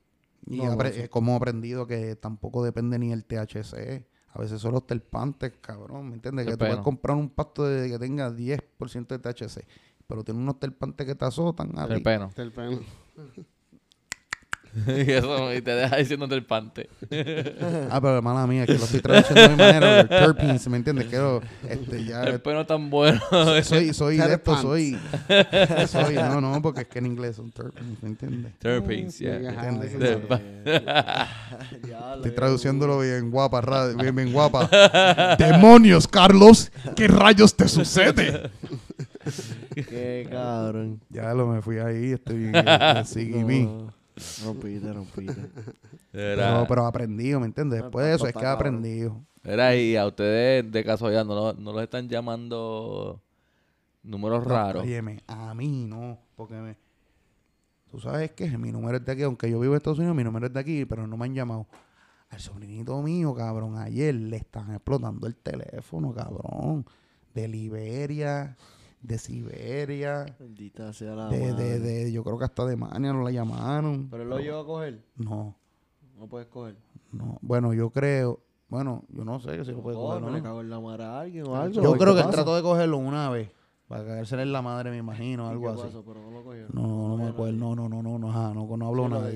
[0.47, 0.59] Y
[1.07, 4.05] como he aprendido que tampoco depende ni el THC
[4.35, 6.45] a veces son los terpantes, cabrón, ¿me entiendes?
[6.45, 9.65] Que tú puedes comprar un pasto de, que tenga 10% de THC,
[10.05, 11.71] pero tiene unos terpantes que te azotan.
[11.87, 12.29] Terpeno.
[12.35, 12.79] Terpeno.
[14.87, 16.89] y, eso, y te deja diciendo del pante.
[17.89, 20.07] ah, pero mala mía, que lo estoy traduciendo de mi manera.
[20.07, 21.07] Terpenes, ¿me entiendes?
[21.07, 22.23] Quiero, este, ya...
[22.23, 23.21] El pelo tan bueno.
[23.63, 24.97] soy, soy de esto, soy...
[25.87, 26.15] soy...
[26.15, 28.51] No, no, porque es que en inglés son terpenes, ¿me entiendes?
[28.59, 29.37] Terpenes, ya.
[32.15, 33.61] Estoy traduciéndolo bien guapa,
[33.95, 34.69] bien, bien guapa.
[35.37, 36.71] ¡Demonios, Carlos!
[36.95, 38.51] ¿Qué rayos te sucede?
[39.73, 41.01] Qué cabrón.
[41.09, 42.65] Ya lo me fui ahí, estoy bien.
[43.05, 43.43] Seguí
[44.43, 45.41] Rompiste, rompiste.
[46.11, 47.81] Pero, pero aprendido, ¿me entiendes?
[47.81, 49.21] Después de eso es que he aprendido.
[49.43, 53.21] Era ahí, a ustedes de casualidad no, no los están llamando
[54.01, 54.83] números raros.
[54.83, 56.77] Óyeme, a mí no, porque me,
[57.91, 60.23] tú sabes que mi número es de aquí, aunque yo vivo en Estados Unidos, mi
[60.23, 61.67] número es de aquí, pero no me han llamado.
[62.29, 66.85] Al sobrinito mío, cabrón, ayer le están explotando el teléfono, cabrón,
[67.33, 68.55] de Liberia
[69.05, 70.25] de Siberia.
[70.39, 74.09] Bendita sea la de, de, de, yo creo que hasta de Mania no la llamaron.
[74.09, 75.03] ¿Pero él lo llevó a coger?
[75.15, 75.55] No.
[76.17, 76.75] ¿No puedes coger?
[77.11, 77.37] No.
[77.41, 78.39] Bueno, yo creo.
[78.67, 80.21] Bueno, yo no sé si lo puede coger.
[80.21, 81.81] ¿No le cago en la mar a alguien o algo?
[81.81, 83.49] Yo creo que él trató de cogerlo una vez.
[83.87, 85.83] Para caerse en la madre, me imagino, algo así.
[86.03, 86.43] Pero no, lo
[86.73, 87.53] no, no, me acuerdo.
[87.53, 89.29] No, no, no, no, no, no, no, no hablo nada.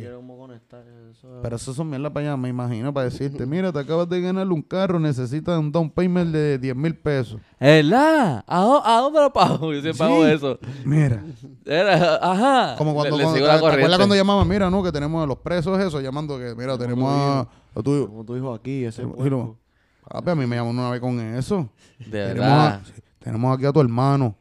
[1.44, 4.48] Pero eso son mierda para allá, me imagino, para decirte, mira, te acabas de ganar
[4.48, 7.40] un carro, necesitas un down payment de 10 mil pesos.
[7.60, 8.44] ¿Verdad?
[8.48, 9.72] ¿A, dónde lo pago?
[9.74, 10.58] Yo siempre hago eso.
[10.84, 11.24] Mira.
[11.64, 12.76] Era, ajá.
[12.76, 15.80] Como cuando, le, cuando te, acuerdas cuando llamaban, mira, no, que tenemos a los presos,
[15.80, 19.06] eso, llamando que, mira, tenemos a, a tu Como tu hijo aquí, ese
[20.10, 21.70] Papi, a mí me llamó una vez con eso.
[22.00, 22.82] De verdad.
[23.20, 24.39] tenemos aquí a tu hermano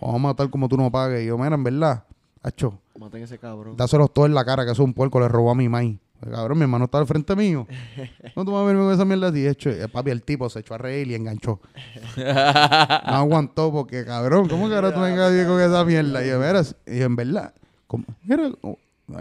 [0.00, 1.22] vamos a matar como tú no pagues.
[1.22, 2.04] Y yo, mira, en verdad,
[2.42, 2.78] hacho.
[2.98, 3.76] Maten ese cabrón.
[3.76, 5.98] Dáselos todos en la cara, que eso es un puerco, le robó a mi maíz.
[6.20, 7.66] Cabrón, mi hermano está al frente mío.
[8.36, 9.46] No tú vas a verme con esa mierda así.
[9.46, 11.60] Hecho, el papi, el tipo se echó a reír y enganchó.
[12.16, 16.24] no aguantó porque, cabrón, ¿cómo que ahora tú vengas con esa mierda?
[16.24, 17.54] Y yo, mira, y en verdad,
[17.86, 18.04] ¿cómo?
[18.28, 18.50] Era,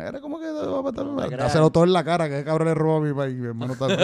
[0.07, 1.37] era como que va a matar.
[1.37, 3.35] Dáselo todo en la cara, que cabrón le robó a mi país.
[3.35, 3.97] Mi hermano está al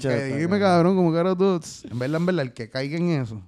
[0.00, 1.60] frente dime, cabrón, como que ahora tú.
[1.90, 3.42] En verdad, en verdad, el que caiga en eso.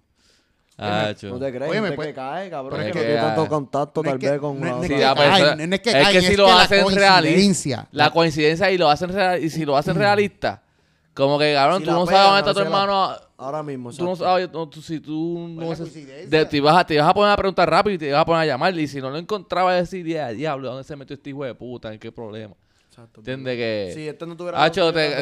[0.81, 2.81] Ah, no te crees, Oye, que cae, cabrón.
[2.81, 4.61] Es que, no tiene tanto contacto tal vez con...
[4.61, 8.89] No, es que, es que, es que si lo hacen realista, la coincidencia y lo
[8.89, 10.63] hacen real, y si lo hacen realista,
[11.15, 13.11] como que, cabrón, tú no sabes dónde está tu hermano...
[13.41, 14.51] Ahora mismo, Tú no sabes,
[14.83, 18.09] si tú no te, ibas a, te ibas a poner a preguntar rápido y te
[18.09, 21.15] ibas a poner a llamar y si no lo encontraba decir, diablo, ¿dónde se metió
[21.15, 21.93] este hijo de puta?
[21.93, 22.55] ¿En qué problema?
[22.99, 23.21] Exacto.
[23.21, 23.93] ¿Entiendes que?
[23.95, 24.63] Si este no tuviera.
[24.63, 25.21] Hacho, te,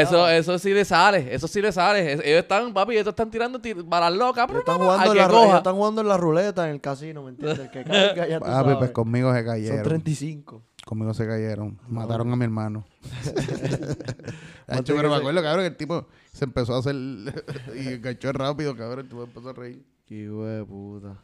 [0.00, 1.34] eso, eso sí le sale.
[1.34, 2.12] Eso sí le sale.
[2.12, 4.48] ellos están, papi, ellos están tirando balas locas.
[4.48, 7.68] están, jugando en la, están jugando en la ruleta en el casino, ¿me entiendes?
[7.70, 9.78] que caiga, ya Papi, pues conmigo se cayeron.
[9.78, 10.62] Son 35.
[10.84, 11.80] Conmigo se cayeron.
[11.88, 12.84] Mataron a mi hermano.
[14.68, 16.94] Hacho, pero me acuerdo, cabrón, que el tipo se empezó a hacer.
[17.74, 19.00] y enganchó rápido, cabrón.
[19.00, 19.84] El tipo empezó a reír.
[20.06, 21.20] Qué hijo de puta.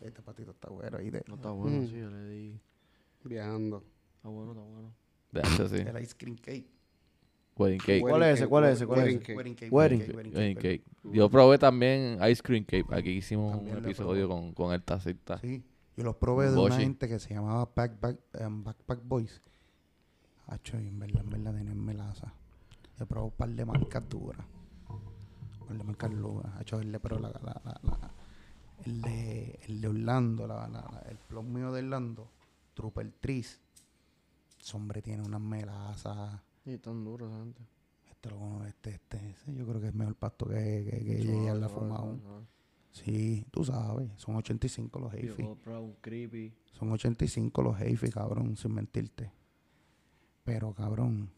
[0.00, 1.24] Este patito está bueno ahí de.
[1.26, 1.86] No está bueno, mm.
[1.86, 2.60] sí, yo le di.
[3.24, 3.82] Viajando.
[4.24, 4.94] Está bueno, está bueno.
[5.32, 5.76] De hecho, sí.
[5.76, 6.66] El ice cream cake.
[7.58, 8.00] Wedding cake.
[8.00, 8.46] ¿Cuál es ese?
[8.46, 8.86] ¿Cuál es ese?
[8.86, 9.34] ¿Cuál es ese?
[9.34, 9.70] Wedding cake.
[9.70, 10.82] Wedding cake.
[11.12, 12.90] Yo probé también ice cream cake.
[12.90, 15.36] Aquí hicimos un episodio con, con el tacita.
[15.40, 15.62] Sí.
[15.94, 19.42] Yo los probé de una gente que se llamaba Backpack, um, Backpack Boys.
[20.46, 22.32] Hacho, y en verdad, en verdad, tienen melaza.
[22.98, 24.46] Yo probé un par de marcas duras.
[24.88, 26.50] Un par de marcas duras.
[26.56, 28.10] Hacho, el de, pero la, la, la,
[28.86, 32.30] el de, el de Orlando, la, el plom mío de Orlando,
[32.72, 33.60] Trooper Tris
[34.72, 36.40] hombre tiene unas melazas.
[36.64, 37.66] Y tan duros antes.
[38.10, 38.30] Este,
[38.68, 41.68] este, este, este, yo creo que es mejor pasto que, que, que ella la.
[42.90, 45.42] Sí, tú sabes, son 85 los Heifi.
[46.72, 49.32] Son 85 los Heifi, cabrón, sin mentirte.
[50.44, 51.30] Pero, cabrón,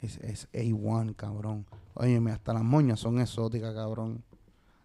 [0.00, 1.66] es, es A1, cabrón.
[1.94, 4.24] Óyeme, hasta las moñas son exóticas, cabrón.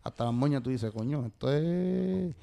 [0.03, 2.35] Hasta las moñas tú dices, coño, esto es...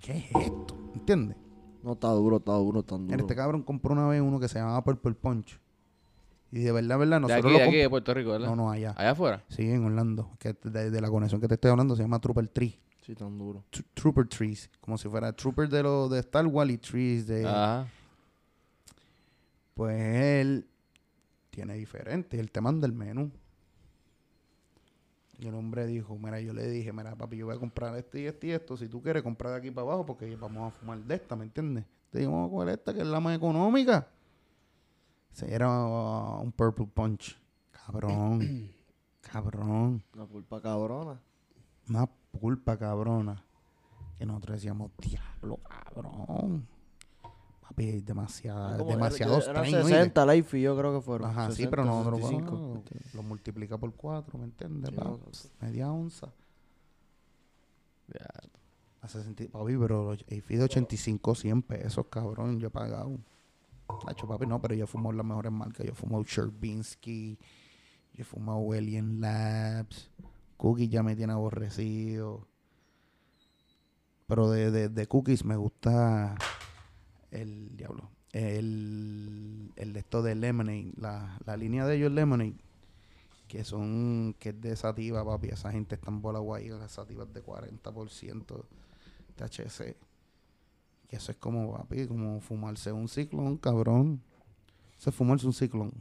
[0.00, 0.76] ¿Qué es esto?
[0.94, 1.36] ¿Entiendes?
[1.82, 3.16] No, está duro, está duro, está duro.
[3.16, 5.58] Este cabrón compró una vez uno que se llamaba Purple Punch.
[6.52, 8.48] Y de verdad, verdad, nosotros de aquí, de aquí, de Puerto Rico, ¿verdad?
[8.48, 8.92] No, no, allá.
[8.96, 9.44] ¿Allá afuera?
[9.48, 10.30] Sí, en Orlando.
[10.38, 12.78] Que de, la conexión que te estoy hablando se llama Trooper Tree.
[13.02, 13.64] Sí, tan duro.
[13.94, 14.68] Trooper Trees.
[14.80, 17.46] Como si fuera Trooper de lo de Star Wars y Trees de...
[17.46, 17.86] Ajá.
[19.74, 20.66] Pues él
[21.50, 22.38] tiene diferente.
[22.38, 23.30] Él te manda el menú.
[25.40, 28.20] Y el hombre dijo, mira, yo le dije, mira, papi, yo voy a comprar este
[28.20, 28.76] y este y esto.
[28.76, 31.44] Si tú quieres comprar de aquí para abajo, porque vamos a fumar de esta, ¿me
[31.44, 31.86] entiendes?
[32.10, 34.06] Te digo, vamos a coger esta, que es la más económica.
[35.32, 37.40] Se era uh, un Purple Punch.
[37.70, 38.70] Cabrón.
[39.32, 40.04] cabrón.
[40.14, 41.22] Una pulpa cabrona.
[41.88, 43.42] Una pulpa cabrona.
[44.18, 46.68] Que nosotros decíamos, diablo, cabrón
[47.70, 51.30] papi, demasiada, demasiado Eran 60 life y yo creo que fueron.
[51.30, 52.82] Ajá, sí, pero no, no,
[53.14, 54.90] lo multiplica por 4, ¿me entiendes?
[55.60, 56.32] Media onza.
[59.00, 63.18] A 60, papi, pero el de 85, 100 pesos, cabrón, yo he pagado.
[64.06, 65.86] Nacho, papi, no, pero yo fumo las mejores marcas.
[65.86, 67.38] Yo fumo Sherbinsky,
[68.14, 70.10] yo fumo Alien Labs,
[70.56, 72.46] Cookies ya me tiene aborrecido.
[74.26, 76.36] Pero de, de, de cookies me gusta
[77.30, 78.10] el diablo.
[78.32, 82.54] El, el de esto de Lemonade, la, la línea de ellos Lemonade,
[83.48, 85.48] que son, que es de sativa, papi.
[85.48, 88.64] Esa gente está en bola guay, las sativas de 40%
[89.36, 89.96] THC.
[91.08, 94.22] Que eso es como, papi, como fumarse un ciclón, cabrón.
[94.96, 95.92] Eso es fumarse un ciclón.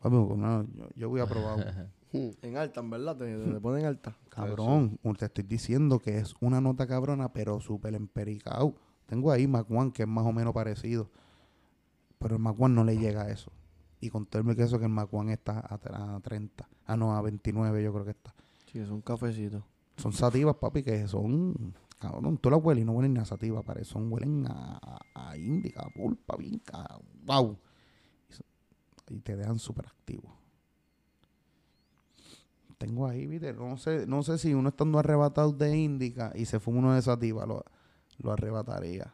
[0.00, 1.92] Papi, yo, yo voy a probar.
[2.12, 4.16] en alta, en verdad, te, te ponen alta.
[4.28, 8.74] Cabrón, te estoy diciendo que es una nota cabrona, pero súper empericado.
[9.06, 11.08] Tengo ahí Macuan, que es más o menos parecido.
[12.18, 13.52] Pero el Macuan no le llega a eso.
[14.00, 16.68] Y contarme que eso que el Macuan está a, 30.
[16.86, 18.34] Ah, no, a 29 yo creo que está.
[18.70, 19.64] Sí, es un cafecito.
[19.96, 23.62] Son sativas, papi, que son Cabrón, tú la hueles y no huelen ni a sativa,
[23.62, 23.92] parece.
[23.92, 26.86] Son huelen a, a, índica, a pulpa, vinca,
[27.24, 27.56] wow.
[29.08, 30.36] Y te dejan súper activo.
[32.76, 36.60] Tengo ahí, viste, no sé, no sé si uno estando arrebatado de índica y se
[36.60, 37.64] fuma uno de sativa, lo,
[38.18, 39.12] lo arrebataría.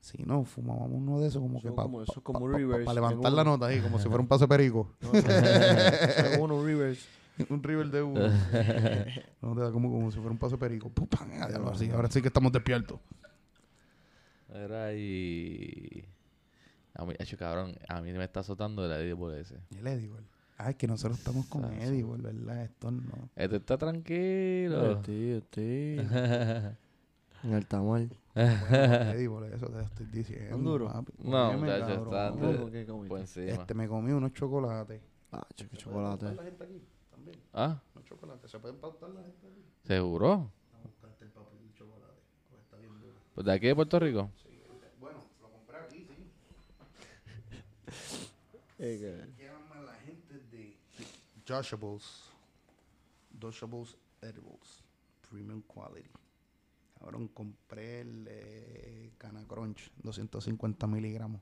[0.00, 3.98] Si no, fumábamos uno de esos como que para pa, levantar la nota ahí, como
[3.98, 4.94] si fuera un paso perico.
[5.02, 7.06] No, uno reverse.
[7.50, 8.20] un river de uno.
[9.42, 10.90] no te da como, como si fuera un paso de perico.
[10.90, 11.18] Puta,
[11.70, 11.90] así.
[11.90, 13.00] Ahora sí que estamos despiertos.
[14.52, 16.04] Era ahí.
[16.94, 19.56] A mí, hecho, cabrón, a mí me está azotando el Edible ese.
[19.76, 20.22] El Edible.
[20.56, 22.64] Ay, que nosotros estamos con Edible, ¿verdad?
[22.64, 23.30] Esto no.
[23.36, 25.00] Este está tranquilo.
[25.00, 26.02] Tío, tío.
[27.42, 28.10] En el tamal.
[28.34, 30.56] Edible, eso te estoy diciendo.
[30.56, 31.04] ¿Un duro?
[31.18, 32.34] No, muchacho, está.
[33.40, 35.00] Este me comí unos chocolates.
[35.32, 36.26] Ah, qué chocolate.
[37.52, 37.80] Ah.
[37.94, 39.48] Los chocolates, ¿se pueden pautar la gente
[39.84, 40.28] ¿Seguro?
[40.28, 42.22] Vamos a buscarte el papel de chocolate.
[42.48, 43.14] Pues está bien duro.
[43.34, 44.30] ¿Pues de aquí de Puerto Rico?
[44.42, 44.62] Sí,
[45.00, 46.30] bueno, lo compré aquí, sí.
[49.38, 50.76] Llaman la gente de
[51.46, 52.30] Joshables.
[53.40, 54.84] Joshables Edibles.
[55.28, 56.17] Premium Quality.
[57.00, 61.40] Ahora compré el eh, Cana Crunch, 250 miligramos.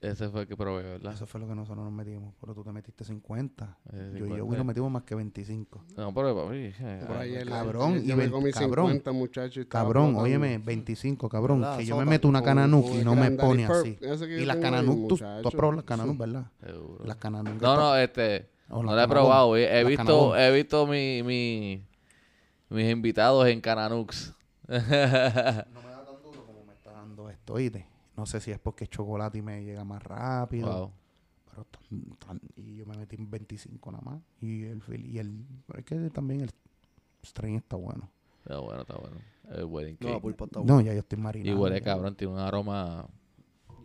[0.00, 1.14] Ese fue el que probé, ¿verdad?
[1.14, 2.34] Eso fue lo que nosotros nos metimos.
[2.38, 3.78] Pero tú te metiste 50.
[3.90, 5.82] Eh, yo y yo nos metimos más que 25.
[5.96, 6.70] No, pero para mí.
[6.78, 9.66] Eh, cabrón, y me comí cabrón, 50, muchachos.
[9.66, 11.64] Cabrón, óyeme, 25, cabrón.
[11.78, 13.98] que yo me meto una cananuk y no me pone así.
[14.38, 16.50] Y las cananuk, tú, tú has probado las cananuk, ¿verdad?
[16.60, 17.04] Seguro.
[17.04, 17.62] Las cananuk.
[17.62, 18.50] No, no, este.
[18.68, 19.56] No la he probado.
[19.56, 21.82] He visto, he visto mi, mi,
[22.68, 24.34] mis invitados en Cananux.
[24.68, 27.86] no me da tan duro como me está dando esto, ¿oíste?
[28.16, 30.92] No sé si es porque es chocolate y me llega más rápido.
[31.50, 31.66] Pero
[32.56, 34.20] y yo me metí en 25 nada más.
[34.40, 35.44] Y el, y el
[35.76, 36.50] es que también el
[37.24, 38.10] strain está bueno.
[38.42, 39.16] Está bueno, está bueno.
[39.50, 40.22] El wedding cake.
[40.22, 40.74] No, está bueno.
[40.74, 41.56] no, ya yo estoy marinado.
[41.56, 43.06] Y huele cabrón, tiene un aroma.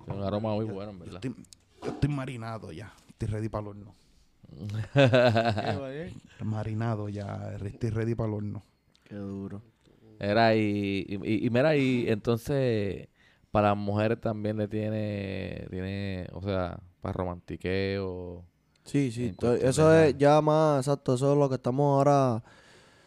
[0.05, 1.21] Tiene un aroma muy bueno, en verdad.
[1.21, 1.45] Yo estoy,
[1.83, 2.93] yo estoy marinado ya.
[3.09, 3.93] Estoy ready para el horno.
[6.43, 7.57] marinado ya.
[7.63, 8.63] Estoy ready para el horno.
[9.03, 9.61] Qué duro.
[10.19, 13.07] Era y, y, y mira, y entonces
[13.51, 18.43] para mujeres también le tiene, tiene, o sea, para romantiqueo.
[18.83, 22.43] Sí, sí, eso es ya más, exacto, eso es lo que estamos ahora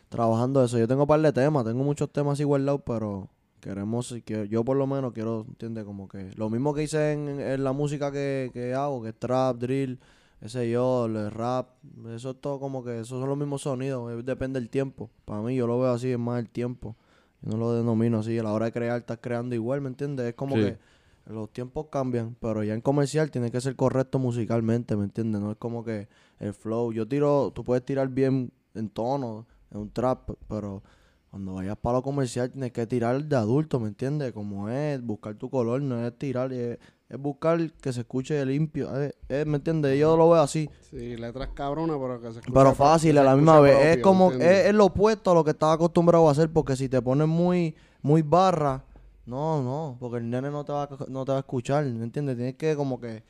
[0.09, 0.79] trabajando eso.
[0.79, 3.29] Yo tengo un par de temas, tengo muchos temas igualados, pero
[3.61, 7.65] queremos, que yo por lo menos quiero, entiende, como que lo mismo que hice en,
[7.65, 9.99] la música que, que, hago, que es trap, drill,
[10.43, 11.69] ese yo, el rap,
[12.15, 15.09] eso es todo como que, esos son los mismos sonidos, depende del tiempo.
[15.25, 16.97] Para mí yo lo veo así, es más el tiempo.
[17.43, 18.37] Yo no lo denomino así.
[18.39, 20.27] A la hora de crear, estás creando igual, ¿me entiendes?
[20.27, 20.79] Es como que
[21.27, 25.41] los tiempos cambian, pero ya en comercial tiene que ser correcto musicalmente, ¿me entiendes?
[25.41, 26.09] No es como que
[26.41, 26.93] el flow.
[26.93, 30.83] Yo tiro, tú puedes tirar bien en tono, en un trap, pero
[31.33, 34.35] cuando vayas para lo comercial tienes que tirar de adulto, ¿me entiendes?
[34.35, 38.91] Como es, buscar tu color, no es tirar, es, es buscar que se escuche limpio.
[39.31, 39.99] ¿Me entiendes?
[39.99, 40.69] Yo lo veo así.
[40.91, 42.53] Sí, letras cabronas, pero que se escuche.
[42.53, 43.97] Pero fácil, a la misma vez.
[43.97, 47.01] es como, es, lo opuesto a lo que estaba acostumbrado a hacer, porque si te
[47.01, 48.85] pones muy, muy barra,
[49.25, 52.37] no, no, porque el nene no te va, no te va a escuchar, ¿me entiendes?
[52.37, 53.23] Tienes que como que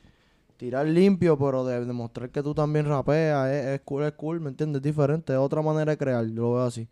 [0.57, 4.81] tirar limpio, pero de demostrar que tú también rapeas, es, cool, es cool, ¿me entiendes?
[4.81, 6.85] Es diferente, es otra manera de crear, yo lo veo así.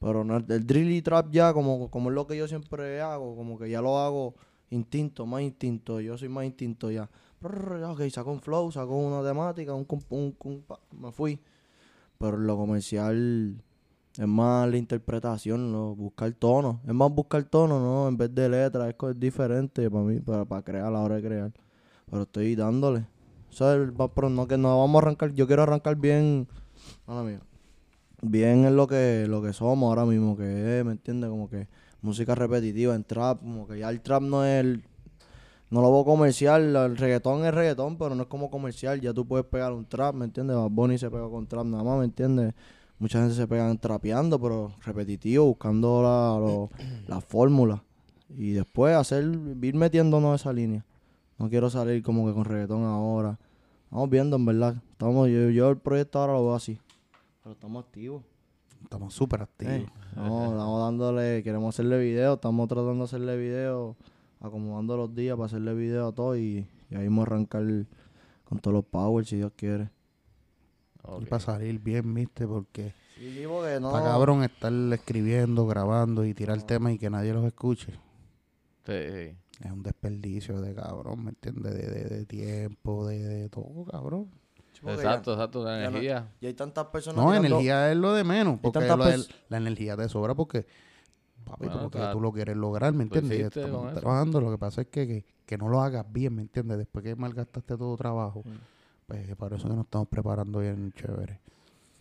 [0.00, 3.58] Pero el drill y trap ya, como, como es lo que yo siempre hago, como
[3.58, 4.34] que ya lo hago
[4.70, 6.00] instinto, más instinto.
[6.00, 7.08] Yo soy más instinto ya.
[7.42, 10.64] Ok, saco un flow, saco una temática, un, un,
[10.98, 11.38] me fui.
[12.16, 13.62] Pero lo comercial
[14.16, 15.94] es más la interpretación, ¿no?
[15.94, 16.80] buscar tono.
[16.86, 18.08] Es más buscar tono, ¿no?
[18.08, 21.22] En vez de letras, es, diferente para mí, para, para crear a la hora de
[21.22, 21.52] crear.
[22.10, 23.06] Pero estoy dándole.
[23.50, 23.76] O sea,
[24.14, 25.32] pero no, que no vamos a arrancar.
[25.32, 26.48] Yo quiero arrancar bien.
[27.06, 27.40] Mala mía.
[28.22, 31.30] Bien en lo que, lo que somos ahora mismo, que es, ¿me entiendes?
[31.30, 31.68] Como que
[32.02, 34.82] música repetitiva en trap, como que ya el trap no es el,
[35.70, 39.26] no lo veo comercial, el reggaetón es reggaetón, pero no es como comercial, ya tú
[39.26, 40.56] puedes pegar un trap, ¿me entiendes?
[40.56, 42.54] Bad Bunny se pega con trap nada más, ¿me entiendes?
[42.98, 46.68] Mucha gente se pegan trapeando, pero repetitivo, buscando la,
[47.08, 47.82] la fórmula.
[48.36, 49.24] Y después hacer,
[49.62, 50.84] ir metiéndonos esa línea.
[51.38, 53.38] No quiero salir como que con reggaetón ahora.
[53.84, 54.74] Estamos viendo, en verdad.
[54.92, 56.78] Estamos, yo, yo el proyecto ahora lo veo así.
[57.42, 58.22] Pero estamos activos.
[58.82, 59.90] Estamos súper activos.
[60.16, 63.96] no, estamos dándole, queremos hacerle video, estamos tratando de hacerle video,
[64.40, 67.62] acomodando los días para hacerle video a todo y, ahí vamos a arrancar
[68.44, 69.90] con todos los powers si Dios quiere.
[71.20, 73.92] Y para salir bien, viste, porque sí, porque no.
[73.92, 77.92] cabrón estar escribiendo, grabando y tirar temas y que nadie los escuche.
[78.84, 78.92] Sí.
[78.92, 81.74] Es un desperdicio de cabrón, ¿me entiendes?
[81.74, 84.30] De, de, tiempo, de, de todo, cabrón.
[84.86, 86.28] Exacto, exacto, la energía.
[86.40, 87.24] y hay tantas personas.
[87.24, 88.58] No, energía es lo de menos.
[88.60, 88.80] Porque
[89.48, 90.66] la energía te sobra porque,
[91.44, 91.68] papi,
[92.12, 93.56] tú lo quieres lograr, ¿me entiendes?
[93.56, 94.40] estamos trabajando.
[94.40, 96.78] Lo que pasa es que, que, no lo hagas bien, ¿me entiendes?
[96.78, 99.06] Después que malgastaste todo trabajo, mm.
[99.06, 101.40] pues para eso que nos estamos preparando bien chévere.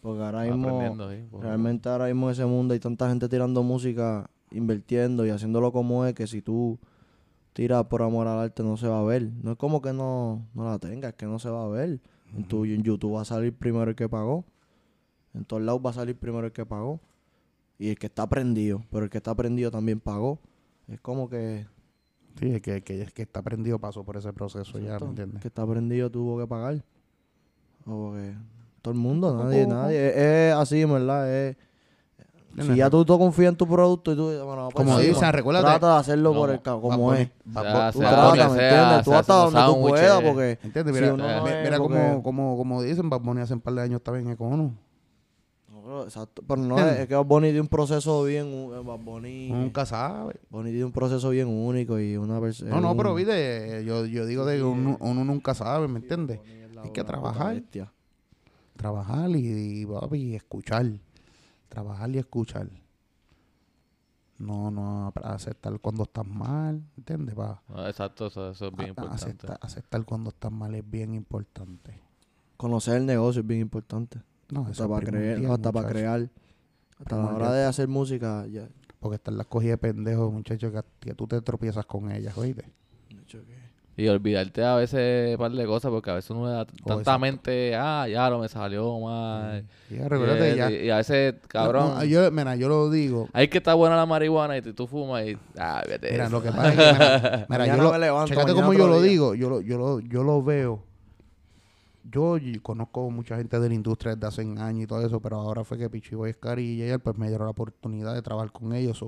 [0.02, 5.26] Porque ahora mismo, realmente ahora mismo en ese mundo hay tanta gente tirando música, invirtiendo
[5.26, 6.80] y haciéndolo como es, que si tú
[7.54, 9.30] tiras por amor al arte no se va a ver.
[9.44, 12.00] No es como que no, no la tengas, es que no se va a ver.
[12.36, 14.46] En, tu, en YouTube va a salir primero el que pagó.
[15.34, 17.00] En todos lados va a salir primero el que pagó.
[17.78, 20.40] Y el que está prendido, pero el que está prendido también pagó.
[20.88, 21.66] Es como que...
[22.40, 25.36] Sí, es que, el que está prendido pasó por ese proceso ya, ¿me entiendes?
[25.36, 26.84] El que está prendido tuvo que pagar.
[27.86, 28.34] O que
[28.82, 30.50] todo el mundo, nadie, nadie.
[30.50, 31.32] Es, así, ¿verdad?
[31.34, 31.58] Es,
[32.58, 35.62] si ya tú, tú, confías en tu producto y tú, bueno, pues como dicen, recuerda.
[35.62, 37.30] Trata de hacerlo por el como es.
[37.30, 37.52] tú
[38.00, 39.06] trata, ¿me entiendes?
[39.06, 40.60] Tú hasta donde tú puedas, porque.
[40.64, 40.94] ¿Entiendes?
[40.94, 44.30] Mira, mira, como, como, como dicen, Bad Bunny hace un par de años estaba en
[44.30, 44.76] Econo.
[45.70, 46.44] No, exacto.
[46.48, 48.70] Pero no, es, que Bad Bunny dio un proceso bien.
[48.86, 49.50] Bad Bunny.
[49.50, 50.36] Nunca sabe.
[50.50, 52.72] Bunny dio un proceso bien único y una persona.
[52.72, 56.40] No, no, pero viste, yo, yo digo de que uno, uno nunca sabe, ¿me entiendes?
[56.84, 57.62] Hay que trabajar
[58.80, 60.86] trabajar y, y, escuchar.
[61.70, 62.70] Trabajar y escuchar.
[64.38, 67.38] No, no aceptar cuando estás mal, ¿entiendes?
[67.38, 67.62] Va.
[67.88, 69.48] exacto, eso, es bien importante.
[69.62, 72.02] Aceptar, cuando estás mal es bien importante.
[72.56, 74.22] Conocer el negocio es bien importante.
[74.50, 76.30] No, hasta para creer, hasta para crear.
[77.00, 78.68] Hasta la hora de hacer música, ya.
[79.00, 82.66] Porque están las cogidas de pendejos, muchachos, que, tú te tropiezas con ellas, oíste.
[83.98, 87.18] Y olvidarte a veces un par de cosas, porque a veces uno da oh, tanta
[87.18, 89.66] mente, ah, ya lo me salió mal.
[89.90, 90.72] Y, recuérdate, ya.
[90.72, 92.02] Y, a veces, cabrón.
[92.08, 93.28] yo, mira, yo lo digo.
[93.34, 96.12] Hay que estar buena la marihuana y tú, fumas y, ah, vete.
[96.12, 99.50] Mira, lo que pasa es que, mira, yo lo, levanto, como yo lo digo, yo
[99.50, 100.90] lo, yo, lo, yo lo veo.
[102.12, 105.64] Yo conozco mucha gente de la industria desde hace años y todo eso, pero ahora
[105.64, 109.04] fue que Pichiboy Escarilla y él pues me dieron la oportunidad de trabajar con ellos.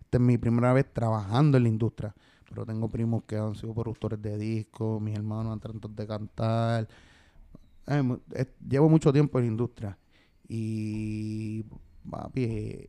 [0.00, 2.14] esta es mi primera vez trabajando en la industria.
[2.48, 6.88] Pero tengo primos que han sido productores de discos, mis hermanos han tratado de cantar.
[7.86, 9.98] Eh, llevo mucho tiempo en la industria.
[10.48, 11.64] Y,
[12.08, 12.88] papi,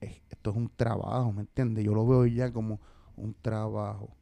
[0.00, 1.84] esto es un trabajo, ¿me entiendes?
[1.84, 2.80] Yo lo veo ya como
[3.16, 4.16] un trabajo.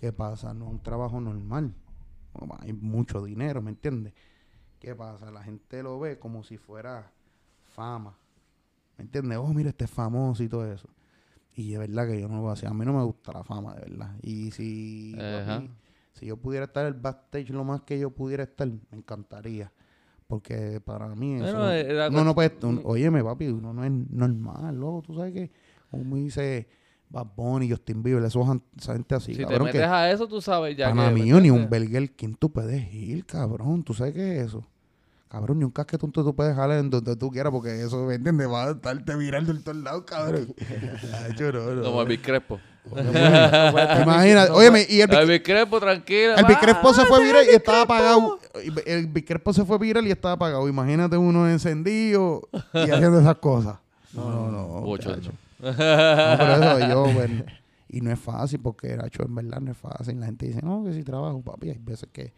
[0.00, 0.52] ¿Qué pasa?
[0.54, 1.74] No es un trabajo normal.
[2.60, 4.12] Hay mucho dinero, ¿me entiendes?
[4.78, 5.30] ¿Qué pasa?
[5.30, 7.10] La gente lo ve como si fuera
[7.74, 8.16] fama.
[8.98, 9.38] ¿Me entiendes?
[9.38, 10.88] Oh, mira, este es famoso y todo eso.
[11.56, 12.68] Y es verdad que yo no lo hacía.
[12.68, 14.14] A mí no me gusta la fama, de verdad.
[14.22, 15.16] Y si,
[16.12, 19.72] si yo pudiera estar en el backstage lo más que yo pudiera estar, me encantaría.
[20.28, 22.10] Porque para mí eso...
[22.10, 22.52] no, no puede...
[22.84, 25.02] óyeme, papi, uno no es normal, loco.
[25.02, 25.50] Tú sabes que...
[25.90, 26.68] Como dice...
[27.08, 28.40] Bad Bunny, Justin Bieber, esa
[28.92, 29.32] gente así.
[29.32, 32.50] Si te metes a eso, tú sabes ya para mí, ni un Belger, ¿quién tú
[32.50, 33.84] puedes ir, cabrón?
[33.84, 34.64] ¿Tú sabes qué es eso?
[35.28, 38.14] Cabrón, ni un casquete tú, tú puedes jalar en donde tú quieras porque eso, ¿me
[38.14, 38.48] entiendes?
[38.48, 40.54] Va a estarte mirando en todos lados, cabrón.
[40.60, 41.82] Ay, no, no.
[41.82, 42.60] Como el Bicrepo.
[42.94, 46.36] Imagínate, oye, y el, el Bicrepo, tranquilo.
[46.36, 48.38] El Bicrepo se fue viral y estaba apagado.
[48.86, 50.68] El Bicrepo se fue viral y estaba apagado.
[50.68, 53.78] Imagínate uno encendido y haciendo esas cosas.
[54.12, 54.80] No, no, no.
[54.82, 55.32] Muchacho.
[55.58, 57.44] No, pero eso yo, bueno,
[57.88, 60.20] y no es fácil porque, hecho en verdad no es fácil.
[60.20, 62.32] La gente dice, no, que si trabajo, papi, hay veces que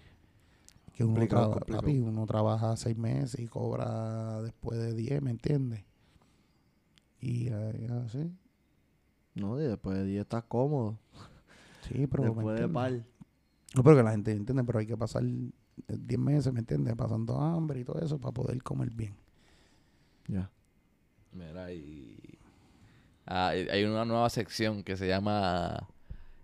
[0.99, 5.84] que uno, trabaja seis meses y cobra después de diez, ¿me entiendes?
[7.20, 8.32] Y así.
[9.36, 10.99] No, y después de diez estás cómodo.
[11.82, 12.24] Sí, pero.
[12.24, 12.92] Después de par.
[13.76, 15.22] No, pero que la gente entiende, pero hay que pasar
[15.86, 16.96] diez meses, ¿me entiendes?
[16.96, 19.14] Pasando hambre y todo eso para poder comer bien.
[20.26, 20.51] Ya.
[21.32, 22.18] Mira, y.
[23.24, 25.88] Ah, hay una nueva sección que se llama.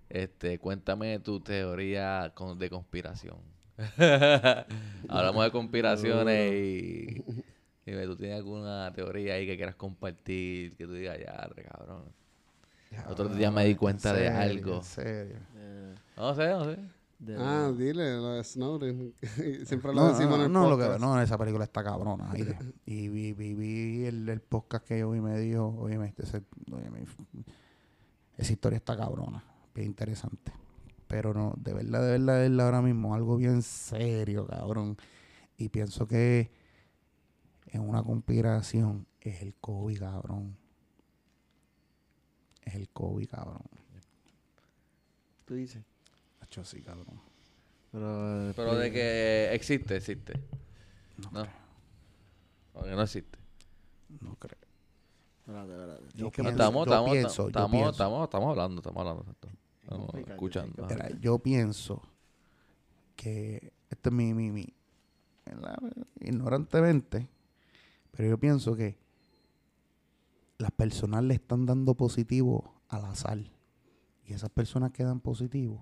[0.09, 3.54] Este, cuéntame tu teoría de conspiración.
[5.09, 7.25] Hablamos de conspiraciones y
[7.87, 10.75] Dime, ¿tú tienes alguna teoría ahí que quieras compartir?
[10.77, 12.05] Que tú digas, ya, cabrón.
[13.09, 14.77] Otro día me di cuenta de algo.
[14.77, 15.37] En serio.
[16.17, 16.79] No sé, no sé.
[17.39, 19.15] Ah, dile, lo de Snowden.
[19.65, 21.01] Siempre lo No, decimos no, en el no, lo que, podcast.
[21.01, 22.31] no, esa película está cabrona.
[22.33, 22.57] aire.
[22.87, 26.43] y vi, vi, vi el, el podcast que hoy me dijo, oye, ese,
[28.37, 29.43] esa historia está cabrona,
[29.75, 30.53] bien interesante.
[31.15, 34.97] Pero no, de verdad, de verdad, de verdad, ahora mismo algo bien serio, cabrón.
[35.57, 36.51] Y pienso que
[37.69, 40.57] es una conspiración, es el COVID, cabrón.
[42.63, 43.63] Es el COVID, cabrón.
[45.45, 45.85] Tú dices.
[46.41, 47.21] Hacho, sí, cabrón.
[47.93, 50.33] Pero, eh, Pero de que existe, existe.
[51.19, 51.43] No, No.
[51.43, 51.53] creo,
[52.73, 53.39] O que no existe.
[54.21, 54.59] no creo.
[55.47, 56.03] Espérate, espérate.
[56.17, 57.91] Yo pienso- estamos, yo estamos, pienso, yo estamos, pienso.
[57.91, 59.31] estamos, estamos hablando, estamos hablando.
[59.31, 59.57] Estamos,
[59.89, 60.87] complicado, escuchando.
[61.21, 62.03] yo pienso
[63.17, 64.73] que este es mi, mi, mi
[66.21, 67.29] ignorantemente,
[68.11, 68.97] pero yo pienso que
[70.59, 73.39] las personas le están dando positivo al azar
[74.27, 75.81] y esas personas quedan positivos.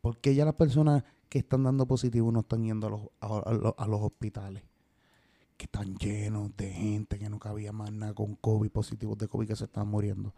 [0.00, 3.52] porque ya las personas que están dando positivo no están yendo a los, a, a
[3.52, 4.62] los- a los hospitales?
[5.56, 9.48] Que están llenos de gente que no cabía más nada con COVID, positivos de COVID
[9.48, 10.32] que se están muriendo.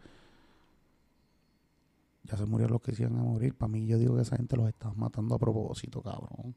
[2.23, 3.55] Ya se murieron los que se iban a morir.
[3.55, 6.55] Para mí, yo digo que esa gente los está matando a propósito, cabrón.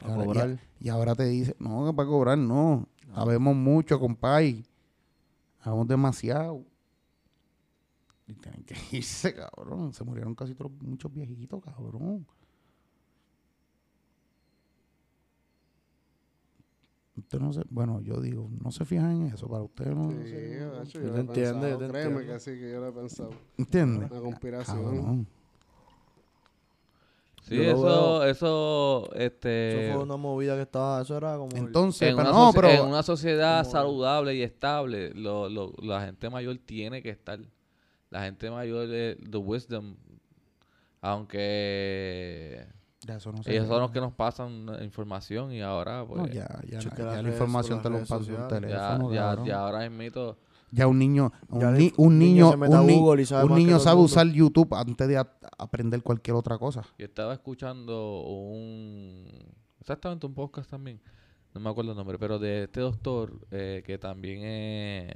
[0.00, 0.60] A Ahora, cobrar.
[0.80, 2.88] Y, y ahora te dice, no, que para cobrar, no.
[3.14, 4.64] Sabemos mucho, compay.
[5.62, 6.64] Sabemos demasiado.
[8.26, 9.92] Y tienen que irse, cabrón.
[9.92, 12.26] Se murieron casi todos, muchos viejitos, cabrón.
[17.18, 19.48] Usted no se, bueno, yo digo, no se fijan en eso.
[19.48, 21.78] Para ustedes no Sí, se- hecho, Yo lo he entiendo, yo pensado.
[21.78, 22.32] te Créeme entiendo.
[22.34, 23.30] que sí, que yo lo he pensado.
[23.56, 24.10] ¿Entiendes?
[24.10, 24.84] Una conspiración.
[24.96, 25.26] Cabrón.
[27.42, 29.86] Sí, eso, eso, este...
[29.86, 31.56] Eso fue una movida que estaba, eso era como...
[31.56, 35.72] Entonces, en, pero una no, pero en una sociedad como- saludable y estable, lo, lo-
[35.80, 37.40] la gente mayor tiene que estar.
[38.10, 39.96] La gente mayor, the wisdom,
[41.00, 42.66] aunque
[43.08, 46.26] ya eso no se ellos son los que nos pasan información y ahora, pues, No,
[46.28, 49.12] ya, ya, la información te lo pasa ya, teléfono,
[49.46, 50.38] ya, ahora es mito.
[50.70, 52.60] Ya un niño, un, Ya ni- el un niño un,
[53.16, 54.04] ni- sabe un niño el sabe mundo.
[54.04, 56.82] usar YouTube antes de a- aprender cualquier otra cosa.
[56.98, 59.26] Yo estaba escuchando un,
[59.80, 61.00] exactamente un podcast también,
[61.54, 65.10] no me acuerdo el nombre, pero de este doctor eh, que también es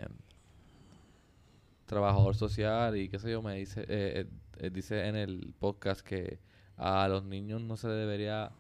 [1.85, 4.27] trabajador social y qué sé yo, me dice, eh,
[4.59, 6.39] eh, dice en el podcast que
[6.83, 8.53] a los niños no se debería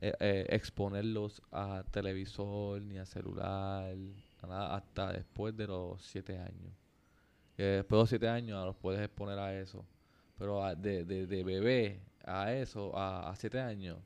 [0.00, 3.94] eh, eh, exponerlos a televisor ni a celular,
[4.42, 6.72] a nada, hasta después de los siete años.
[7.56, 9.84] Después de los siete años los puedes exponer a eso.
[10.38, 13.98] Pero a- de, de, de bebé a eso, a, a siete años,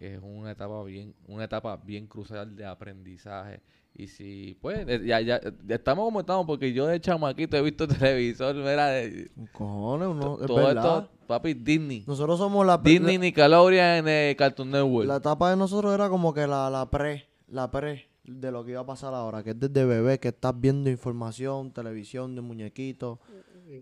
[0.00, 3.60] es una etapa bien, una etapa bien crucial de aprendizaje.
[3.96, 7.62] Y si, pues, eh, ya, ya, ya estamos como estamos, porque yo de chamaquito he
[7.62, 10.98] visto televisor, mira, de- Cojones, uno, es todo verdad.
[11.04, 12.02] esto, papi, Disney.
[12.06, 15.06] Nosotros somos la, Disney, la, Nickelodeon, eh, Cartoon Network.
[15.06, 18.72] la etapa de nosotros era como que la, la pre, la pre de lo que
[18.72, 23.18] iba a pasar ahora, que es desde bebé, que estás viendo información, televisión de muñequitos.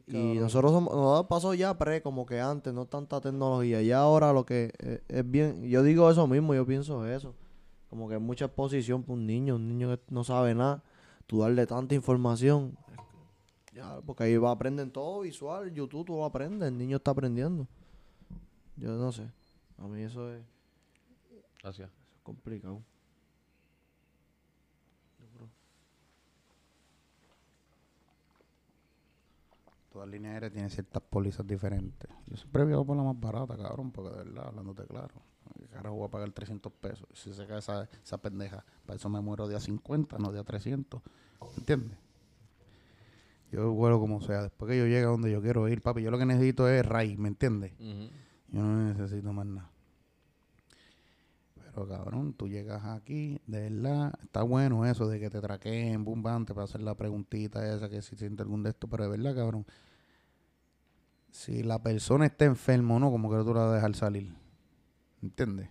[0.07, 3.81] Y nosotros somos, nos pasó ya pre, como que antes, no tanta tecnología.
[3.83, 7.35] Y ahora lo que eh, es bien, yo digo eso mismo, yo pienso eso.
[7.93, 10.83] Como que es mucha exposición para un niño, un niño que no sabe nada,
[11.27, 12.75] tú darle tanta información.
[13.75, 17.69] Ya, porque ahí va, aprenden todo visual, YouTube tú lo aprendes, el niño está aprendiendo.
[18.77, 19.31] Yo no sé,
[19.77, 20.43] a mí eso es
[21.63, 21.91] Gracias.
[22.23, 22.81] complicado.
[29.93, 32.09] Todas las líneas aéreas tienen ciertas pólizas diferentes.
[32.27, 35.32] Yo siempre viajo por la más barata, cabrón, porque de verdad, hablándote claro.
[35.59, 37.07] ¿Qué carajo voy a pagar 300 pesos?
[37.15, 40.41] Si se cae esa, esa pendeja, para eso me muero de a 50, no de
[40.41, 41.01] a 300.
[41.59, 41.99] ¿Entiendes?
[43.51, 44.43] Yo vuelo como sea.
[44.43, 46.85] Después que yo llegue a donde yo quiero ir, papi, yo lo que necesito es
[46.87, 47.73] raíz, ¿me entiendes?
[47.79, 49.71] Yo no necesito más nada.
[51.55, 56.23] Pero cabrón, tú llegas aquí, de verdad, está bueno eso de que te traqueen, boom,
[56.23, 59.11] bam, te para hacer la preguntita esa, que si siente algún de esto, pero de
[59.11, 59.65] verdad, cabrón,
[61.31, 64.42] si la persona está enferma o no, como que tú la vas a dejar salir.
[65.23, 65.71] ¿Entiendes?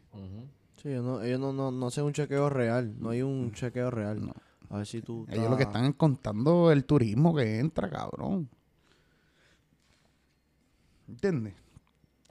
[0.82, 3.92] Sí, ellos no, ellos no, no, no hacen un chequeo real, no hay un chequeo
[3.92, 4.26] real.
[4.26, 4.34] No.
[4.70, 5.26] A ver si tú...
[5.30, 8.50] Ellos lo que están es contando el turismo que entra, cabrón.
[11.08, 11.56] ¿Entiendes?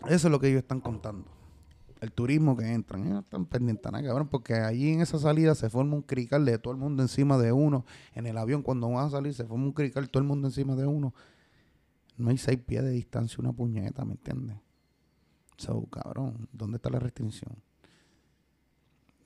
[0.06, 1.26] Eso es lo que ellos están contando.
[2.00, 3.02] El turismo que entran.
[3.02, 6.02] Ellos no están pendientes a nada, cabrón, porque allí en esa salida se forma un
[6.02, 7.84] crical de todo el mundo encima de uno.
[8.14, 10.74] En el avión, cuando vas a salir, se forma un crical todo el mundo encima
[10.76, 11.14] de uno.
[12.16, 14.56] No hay seis pies de distancia, una puñeta, ¿me entiendes?
[15.60, 17.54] So, cabrón, ¿dónde está la restricción?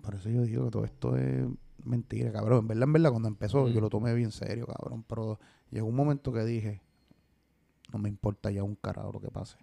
[0.02, 1.46] Por eso yo digo que todo esto es
[1.84, 2.58] mentira, cabrón.
[2.62, 5.04] En verdad, en verdad, cuando empezó, yo lo tomé bien serio, cabrón.
[5.06, 5.38] Pero
[5.70, 6.82] llegó un momento que dije,
[7.92, 9.56] no me importa ya un carajo lo que pase.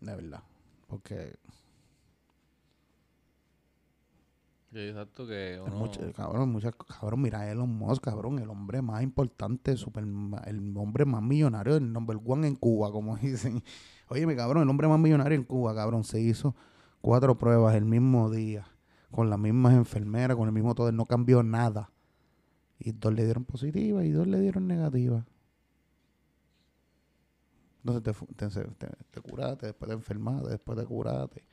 [0.00, 0.42] De verdad.
[0.86, 1.38] Porque
[4.74, 5.58] exacto que
[6.14, 11.22] cabrón, muchas, cabrón, mira Elon Musk, cabrón, el hombre más importante, super, el hombre más
[11.22, 13.62] millonario, el number one en Cuba, como dicen.
[14.14, 16.54] Oye, mi cabrón, el hombre más millonario en Cuba, cabrón, se hizo
[17.00, 18.64] cuatro pruebas el mismo día,
[19.10, 21.90] con las mismas enfermeras, con el mismo todo, no cambió nada.
[22.78, 25.26] Y dos le dieron positiva y dos le dieron negativa.
[27.84, 31.44] Entonces te, te, te, curaste, después de enfermarte, después de curarte.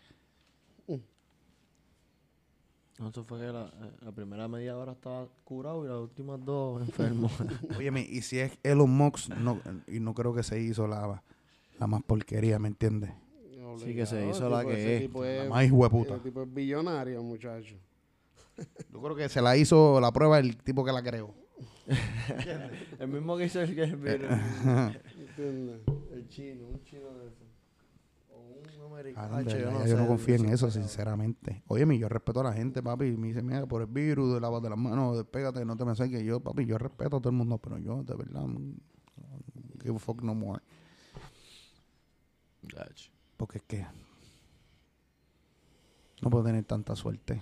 [3.00, 6.80] Eso fue que la, eh, la, primera media hora estaba curado y las últimas dos
[6.88, 7.32] enfermo.
[7.76, 11.24] Oye, y si es Elon Musk, no, y no creo que se hizo la,
[11.82, 13.10] la más porquería, ¿me entiendes?
[13.78, 15.12] Sí, que se hizo la que es.
[15.12, 16.14] la más hueputa.
[16.16, 17.76] El tipo es billonario, muchacho.
[18.94, 21.34] Yo creo que se la hizo la prueba el tipo que la creó.
[23.00, 23.98] el mismo que hizo el que El
[26.30, 27.46] chino, un chino de eso.
[29.16, 31.64] Ah, yo, no, confío en eso, sinceramente.
[31.68, 33.06] Oye, yo respeto a la gente, papi.
[33.06, 35.96] Y me dice, mira, por el virus, de de las manos, despégate, no te me
[35.96, 38.46] que Yo, papi, yo respeto a todo el mundo, pero yo, de verdad,
[39.82, 40.62] give a fuck no more.
[43.38, 43.86] Porque es que
[46.22, 47.42] no puedo tener tanta suerte.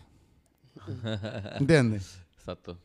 [1.59, 2.21] ¿Entiendes?
[2.37, 2.77] Exacto.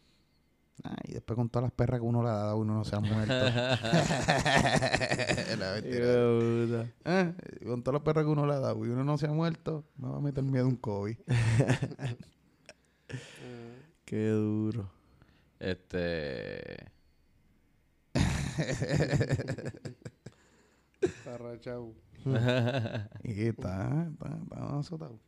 [0.83, 2.97] Ah, y después con todas las perras que uno le ha dado, uno no se
[2.97, 3.33] ha muerto.
[7.05, 7.35] ¿Eh?
[7.65, 9.85] Con todas las perras que uno le ha dado y uno no se ha muerto,
[9.97, 11.17] me va a meter miedo un COVID.
[14.05, 14.91] Qué duro.
[15.61, 16.91] Este.
[21.25, 21.95] Parrachau.
[23.23, 25.19] y está, está, está azotado.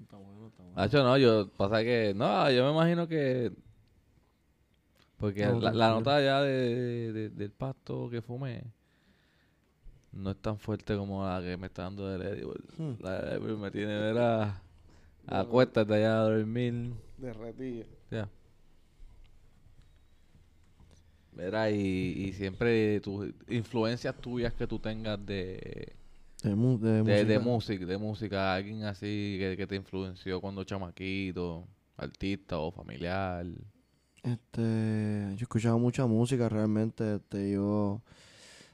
[0.00, 0.80] Está bueno, está bueno.
[0.80, 3.52] Hacho, no, yo, pasa que, no, yo me imagino que
[5.24, 8.64] porque la, nota ya de, del pasto que fumé
[10.12, 12.60] no es tan fuerte como la que me está dando el Edible.
[12.76, 12.92] Hmm.
[13.00, 14.62] La de me tiene, verá,
[15.26, 16.92] acuéstate allá a dormir.
[17.16, 17.86] Derretida.
[18.10, 18.28] Ya.
[21.34, 25.94] Verá, y, y siempre tus influencias tuyas que tú tengas de...
[26.42, 27.86] De, de, de, música.
[27.86, 31.66] de música, alguien así que, que te influenció cuando chamaquito,
[31.96, 33.46] artista o familiar.
[34.22, 37.16] Este, yo he escuchado mucha música realmente.
[37.16, 38.02] Este, yo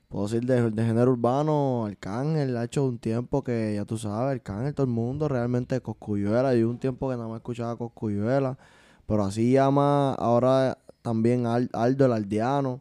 [0.09, 4.33] puedo decir de, de género urbano, Arcángel ha hecho un tiempo que ya tú sabes,
[4.33, 6.55] Arcángel, todo el mundo realmente Coscuyuela.
[6.55, 8.59] Yo un tiempo que nada más escuchaba Coscuyuela,
[9.07, 12.81] pero así llama ahora también Aldo el Aldeano.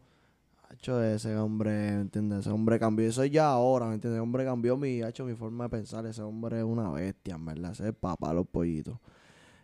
[0.70, 2.40] Ha hecho ese hombre, ¿me entiendes?
[2.42, 4.18] Ese hombre cambió, eso ya ahora, ¿me entiendes?
[4.18, 6.06] Ese hombre cambió mi, ha hecho mi forma de pensar.
[6.06, 7.72] Ese hombre es una bestia, verdad.
[7.72, 8.98] Ese es papá los pollitos.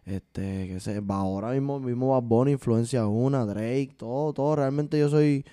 [0.06, 4.56] Este, que se va ahora mismo, mismo Bad Bunny influencia una, Drake, todo, todo.
[4.56, 5.44] Realmente yo soy,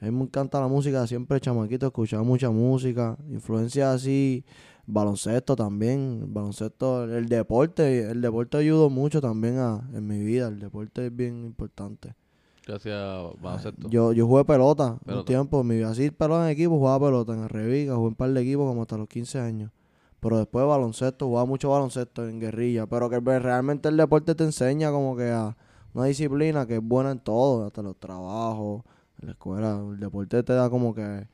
[0.00, 4.44] a mí me encanta la música, siempre chamaquito, escuchaba mucha música, influencia así,
[4.84, 10.58] baloncesto también, baloncesto, el deporte, el deporte ayudó mucho también a, en mi vida, el
[10.58, 12.14] deporte es bien importante.
[13.40, 13.88] Baloncesto.
[13.88, 17.94] Yo, yo jugué pelota, un tiempo, mi así pelota en equipo, jugaba pelota en Arreviga,
[17.94, 19.70] jugué un par de equipos como hasta los 15 años.
[20.20, 22.86] Pero después baloncesto, jugaba mucho baloncesto en guerrilla.
[22.86, 25.56] Pero que realmente el deporte te enseña como que a
[25.94, 28.82] una disciplina que es buena en todo, hasta los trabajos,
[29.20, 29.80] en la escuela.
[29.90, 31.26] El deporte te da como que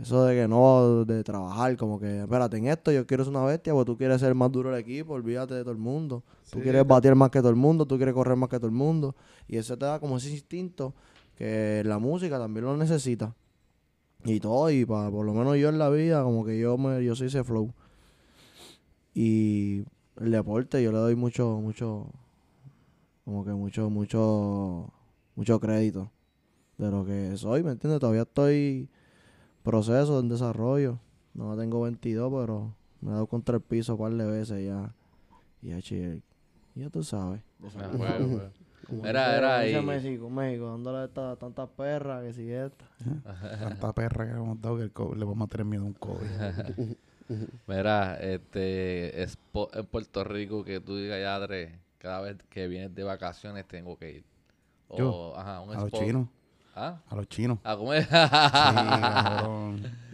[0.00, 3.44] eso de que no, de trabajar, como que, espérate, en esto yo quiero ser una
[3.44, 6.22] bestia, porque tú quieres ser más duro del equipo, olvídate de todo el mundo.
[6.50, 8.72] tú quieres batir más que todo el mundo, tú quieres correr más que todo el
[8.72, 9.14] mundo.
[9.46, 10.94] Y eso te da como ese instinto
[11.36, 13.34] que la música también lo necesita.
[14.24, 17.04] Y todo, y para, por lo menos yo en la vida, como que yo me,
[17.04, 17.74] yo soy ese flow.
[19.14, 19.84] Y
[20.18, 22.06] el deporte yo le doy mucho, mucho,
[23.26, 24.90] como que mucho, mucho,
[25.34, 26.10] mucho crédito
[26.78, 28.00] de lo que soy, ¿me entiendes?
[28.00, 28.88] Todavía estoy
[29.62, 30.98] proceso, en desarrollo.
[31.34, 34.92] No tengo 22, pero me he dado contra el piso un par de veces ya.
[35.62, 36.20] Y ya,
[36.74, 37.40] ya tú sabes.
[39.04, 39.80] Era, era ahí.
[39.82, 42.84] México, México, dándole tantas perras que si esta.
[43.58, 46.96] Tanta perra que hemos dado que le vamos a tener miedo a un COVID.
[47.66, 49.38] Mira, este, es
[49.72, 51.38] en Puerto Rico que tú digas, ya,
[51.98, 54.24] cada vez que vienes de vacaciones tengo que ir.
[54.88, 56.28] O, ajá, un a los chinos.
[56.74, 57.00] ¿Ah?
[57.08, 57.58] A los chinos.
[57.64, 58.06] ¿A comer?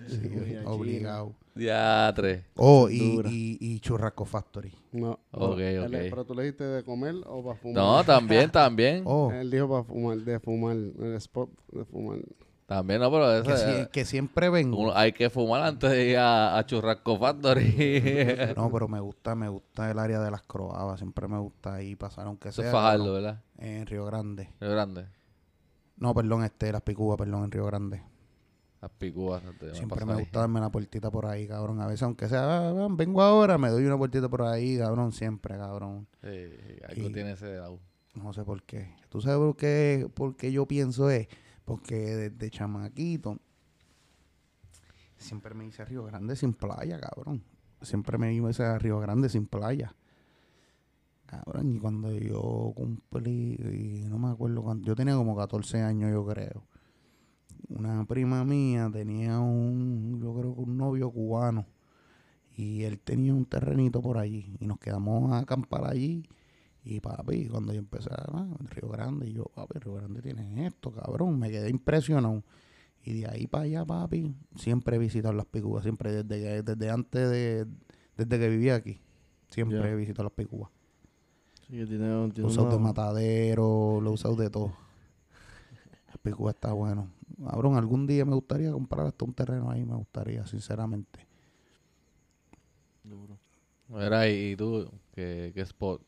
[0.09, 1.35] sí, Sí, obligado.
[1.55, 2.45] Diatre.
[2.57, 4.73] Oh, y, y, y, Churrasco Factory.
[4.93, 5.19] No.
[5.33, 5.91] Ok, ok.
[5.91, 7.75] pero tú le dijiste de comer o para fumar.
[7.83, 9.03] No, también, también.
[9.05, 9.31] Oh.
[9.33, 12.19] Él dijo para fumar, de fumar, el spot de fumar.
[12.67, 14.77] También no, pero Que, eso, si- que siempre vengo.
[14.79, 18.53] uno- hay que fumar antes de ir a, a Churrasco Factory.
[18.57, 21.01] No, pero me gusta, me gusta el área de las croabas.
[21.01, 23.41] Siempre me gusta ahí pasar, aunque Eso sea es Fajardo, cabrón, ¿verdad?
[23.59, 24.49] en Río Grande.
[24.61, 25.07] Río Grande.
[25.99, 28.03] No, perdón, este, las picúas, perdón, en Río Grande.
[28.81, 29.43] Las picúas.
[29.59, 31.81] te- Siempre me gusta darme una puertita por ahí, cabrón.
[31.81, 35.57] A veces, aunque sea, ah, vengo ahora, me doy una puertita por ahí, cabrón, siempre,
[35.57, 36.07] cabrón.
[36.23, 36.29] Sí,
[36.89, 37.81] algo Y- tiene ese lado.
[38.15, 38.95] No sé por qué.
[39.09, 41.27] ¿Tú sabes por qué, por qué yo pienso es?
[41.65, 43.39] Porque desde chamaquito
[45.17, 47.43] siempre me hice Río Grande sin playa, cabrón.
[47.83, 49.95] Siempre me iba a Río Grande sin playa.
[51.29, 56.11] Cabrón, y cuando yo cumplí, y no me acuerdo cuándo, yo tenía como 14 años,
[56.11, 56.65] yo creo.
[57.69, 61.67] Una prima mía tenía un, yo creo que un novio cubano.
[62.57, 64.57] Y él tenía un terrenito por allí.
[64.59, 66.27] Y nos quedamos a acampar allí.
[66.83, 70.91] Y papi, cuando yo empecé a Río Grande, y yo, papi, Río Grande tiene esto,
[70.91, 71.39] cabrón.
[71.39, 72.43] Me quedé impresionado.
[73.05, 75.83] Y de ahí para allá, papi, siempre he visitado las picúas.
[75.83, 77.67] Siempre, desde, desde antes de,
[78.17, 79.03] desde que vivía aquí.
[79.51, 79.91] Siempre Ya.
[79.91, 80.71] he visitado las picúas.
[81.71, 84.73] Sí, tiene, tiene usado de matadero, lo he usado de todo.
[86.07, 87.09] Las picúas está bueno.
[87.47, 91.27] Cabrón, algún día me gustaría comprar hasta un terreno ahí, me gustaría, sinceramente.
[93.05, 93.39] Duro.
[93.89, 96.01] Mira, y, y tú, ¿qué, qué spot?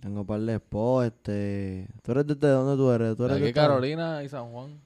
[0.00, 1.88] Tengo un par de spots, este...
[2.02, 3.16] ¿Tú eres desde dónde tú eres?
[3.16, 4.80] ¿Tú eres Aquí de Carolina y San Juan.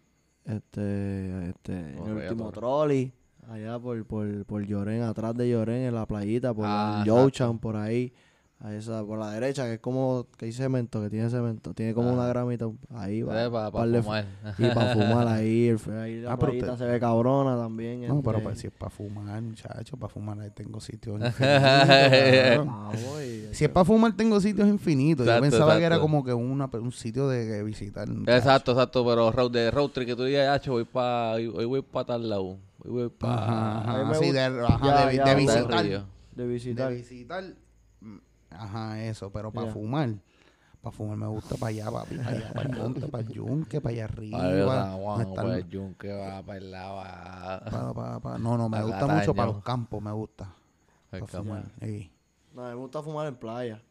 [0.45, 3.13] Este, este, en el último trolley,
[3.49, 7.59] allá por, por, por Llorén, atrás de Llorén, en la playita, por Ah, el Yochan,
[7.59, 8.13] por ahí,
[8.65, 11.95] a esa, por la derecha, que es como, que hay cemento, que tiene cemento, tiene
[11.95, 12.13] como Ah.
[12.13, 14.25] una gramita, ahí va, para par de- fumar.
[14.57, 18.07] y para fumar ahí, el, ahí la Ah, pero playita usted- se ve cabrona también.
[18.07, 18.43] No, pero este.
[18.49, 21.41] pues, si es para fumar, muchachos, para fumar ahí tengo sitios infinitos.
[22.69, 25.27] Ah, voy, Si es para fumar, tengo sitios infinitos.
[25.27, 28.09] Exacto, Yo pensaba que era como que una, un sitio de que visitar.
[28.29, 31.65] Exacto, exacto, pero road, de road trip que tú digas, "Hacho, voy para hoy, hoy
[31.65, 32.59] voy para tal lado.
[32.85, 35.35] Hoy voy para Ajá, ajá, sí, de, ajá, Ya, de, ya, de ya.
[35.35, 35.85] visitar.
[35.85, 36.05] Río.
[36.37, 36.89] de visitar.
[36.91, 37.45] De visitar.
[38.59, 40.11] Ajá, eso, pero para fumar.
[40.81, 43.81] Para fumar me gusta para allá, papi, para allá, para el monte, para el yunque,
[43.81, 44.39] para allá arriba.
[44.39, 46.97] Para el están- para el yunque, va para el lado.
[46.97, 50.53] va- para- para- para- no, no, me para gusta mucho para los campos, me gusta.
[51.11, 51.27] Cama.
[51.27, 51.65] fumar.
[51.81, 52.11] Sí.
[52.55, 53.83] No, a mí me gusta fumar en playa.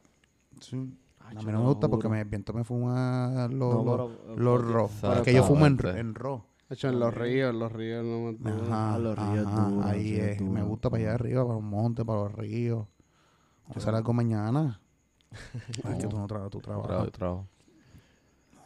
[0.60, 0.76] Sí.
[1.20, 4.12] A Ay, mí yo no me gusta porque me viento me fuma los, No, los,
[4.12, 4.90] pero- los porque- ro.
[5.02, 6.46] pero Es que yo fumo en, en ro.
[6.70, 9.86] Hecho, en los ríos, en los ríos no me Ajá, Ah, los ríos ajá, duros,
[9.86, 10.42] ahí es.
[10.42, 12.88] me gusta para allá arriba, para los montes, para los ríos.
[13.64, 14.80] Vamos a hacer algo mañana.
[15.32, 17.12] Es que tú no trabajas, tú Trabajo, trabajas.
[17.14, 17.48] trabajo.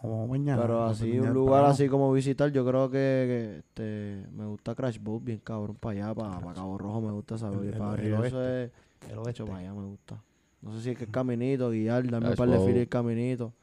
[0.03, 0.61] Vamos mañana.
[0.61, 4.99] Pero así, un lugar así como visitar, yo creo que, que, este, me gusta Crash
[4.99, 7.59] Boat bien cabrón para allá, para, para Cabo Rojo me gusta saber.
[7.59, 8.63] El- Y el- para el arriba eso oeste.
[8.65, 8.71] es,
[9.05, 9.43] El hecho oeste.
[9.45, 10.21] para allá me gusta.
[10.61, 12.89] No sé si es que es caminito, guiar, darme un Crash par de filas el
[12.89, 13.53] caminito.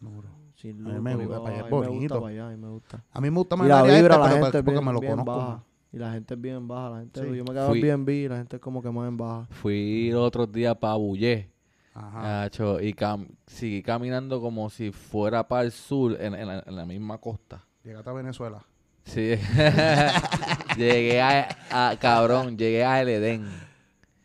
[0.00, 0.28] Duro.
[0.56, 2.14] Sin A mí me gusta, para allá a es mí me gusta bonito.
[2.20, 3.04] para allá, a mí me gusta.
[3.12, 4.64] A mí me gusta más Y el la vibra, esta, la pero gente pa- es
[4.64, 5.64] porque bien, me lo conozco.
[5.92, 7.26] Y la gente es bien baja, la gente, Sí.
[7.36, 9.46] yo me quedo Fui- en Airbnb y la gente es como que más en baja.
[9.50, 11.50] Fui los otros días para Bullé.
[11.94, 12.42] Ajá.
[12.44, 16.76] Hacho, y cam seguí caminando como si fuera para el sur, en, en la, en
[16.76, 17.64] la misma costa.
[17.82, 18.64] Llegaste a Venezuela.
[19.04, 19.34] Sí.
[20.76, 23.46] llegué a, a- cabrón, llegué a El Edén.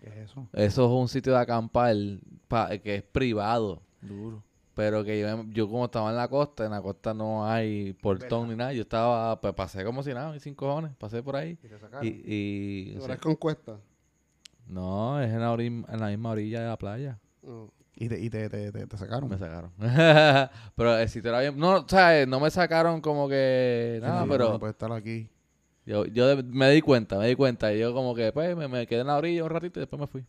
[0.01, 0.47] ¿Qué es eso?
[0.53, 1.95] Eso es un sitio de acampar
[2.47, 3.81] pa- que es privado.
[4.01, 4.43] Duro.
[4.75, 8.49] Pero que yo, yo como estaba en la costa, en la costa no hay portón
[8.49, 8.73] ni nada.
[8.73, 11.59] Yo estaba, pues pasé como si nada, sin cojones, pasé por ahí.
[11.63, 12.07] ¿Y te sacaron?
[12.07, 13.77] Y, y ¿Pero es con cuesta?
[14.67, 17.19] no, es en la, ori- en la misma orilla de la playa.
[17.45, 17.69] Oh.
[17.95, 19.29] ¿Y te, y te, te, te- te sacaron?
[19.29, 19.71] Me sacaron.
[20.75, 21.57] pero el sitio era bien.
[21.59, 25.29] No, o sea, no me sacaron como que nada, Sí, pero No puede estar aquí.
[25.85, 27.71] yo, yo me di cuenta, me di cuenta.
[27.71, 29.99] Y yo como que pues me, me quedé en la orilla un ratito y después
[29.99, 30.25] me fui.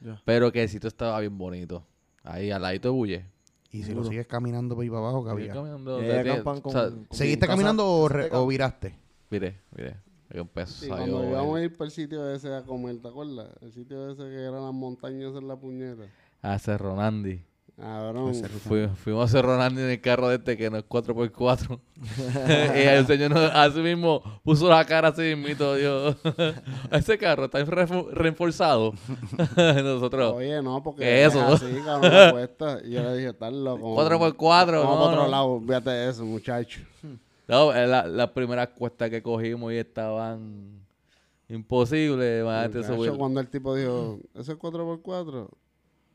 [0.00, 0.20] Ya.
[0.24, 1.86] Pero que el sitio estaba bien bonito.
[2.24, 3.26] Ahí al ladito de Bulle.
[3.74, 5.54] Y si lo sigues caminando por ahí para abajo, ¿qué Seguí había?
[5.54, 8.28] caminando, Y de- ahí de- acampan o con- sea, con- ¿Seguiste casa- caminando o, re-
[8.32, 8.96] o viraste?
[9.30, 9.96] Mire, mire.
[10.30, 13.06] que empezó Sí, a cuando íbamos a ir para el sitio ese a comer, ¿te
[13.08, 13.48] acuerdas?
[13.62, 16.04] El sitio ese que eran las montañas en la puñeta.
[16.42, 17.44] a Cerro Nandi.
[17.76, 18.32] Cabrón.
[18.68, 21.80] Fui- fuimos a Cerro Nandi en el carro de este que no es 4x4.
[22.76, 25.74] y el señor así mismo puso la cara así mismito.
[25.74, 26.16] Dios.
[26.92, 27.64] Ese carro está
[28.12, 28.94] reforzado.
[29.56, 31.44] Nosotros, Oye, no, porque ¿Qué es eso?
[31.44, 32.78] así, cabrón, la cuesta.
[32.84, 33.96] Y yo le dije, estás loco.
[33.96, 34.36] 4x4.
[34.38, 35.28] Vamos no, para otro no.
[35.28, 36.80] lado, fíjate eso, muchacho.
[37.48, 40.80] No, es la, las primeras cuestas que cogimos y estaban
[41.48, 42.42] imposibles.
[42.42, 43.12] imagínate subir.
[43.18, 45.48] cuando el tipo dijo, ¿eso es 4x4?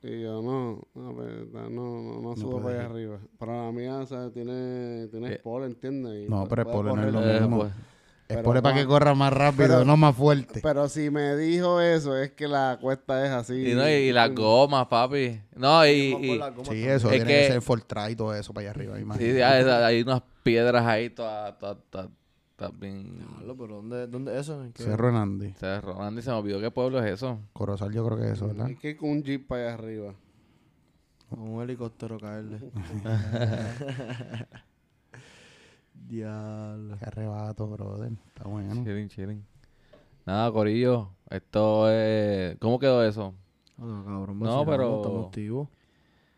[0.02, 3.20] Y yo, no, no, pues, no, no, no subo para allá arriba.
[3.38, 5.38] Pero la mía, o sea, tiene, tiene Eh.
[5.40, 6.26] spoiler, ¿entiendes?
[6.26, 7.42] Y No, pero spoiler no es lo correr.
[7.42, 7.58] Mismo.
[7.60, 7.72] pues,
[8.30, 10.60] Es Pero por para que corra más rápido, pero- no más fuerte.
[10.62, 13.72] Pero si me dijo eso, es que la cuesta es así.
[13.72, 15.42] y, no, y, y las gomas, papi.
[15.56, 16.40] No, y,
[16.70, 18.96] Sí, eso Es tiene que, que- ser Fortran y todo eso para allá arriba.
[18.98, 19.44] sí, imagínate.
[19.44, 22.08] hay, hay unas piedras ahí todas, todas, todas
[22.62, 23.18] Estás bien.
[23.18, 24.62] Diablo, pero ¿dónde, dónde es eso?
[24.62, 24.84] ¿En qué?
[24.84, 25.54] Cerro Nandi.
[25.54, 26.02] Cerro.
[26.02, 27.40] Andy se me olvidó qué pueblo es eso.
[27.54, 28.66] Corozal yo creo que es eso, ¿verdad?
[28.66, 30.14] Hay que ir con un jeep para allá arriba.
[31.30, 32.60] Con un helicóptero caerle.
[35.94, 36.98] Diablo.
[36.98, 38.12] Qué arrebato, brother.
[38.28, 38.74] Está bueno.
[38.84, 39.46] Chilling, chilling.
[40.26, 41.12] Nada, Corillo.
[41.30, 42.58] Esto es.
[42.60, 43.34] ¿Cómo quedó eso?
[43.78, 45.30] Ah, cabrón, No, pero-.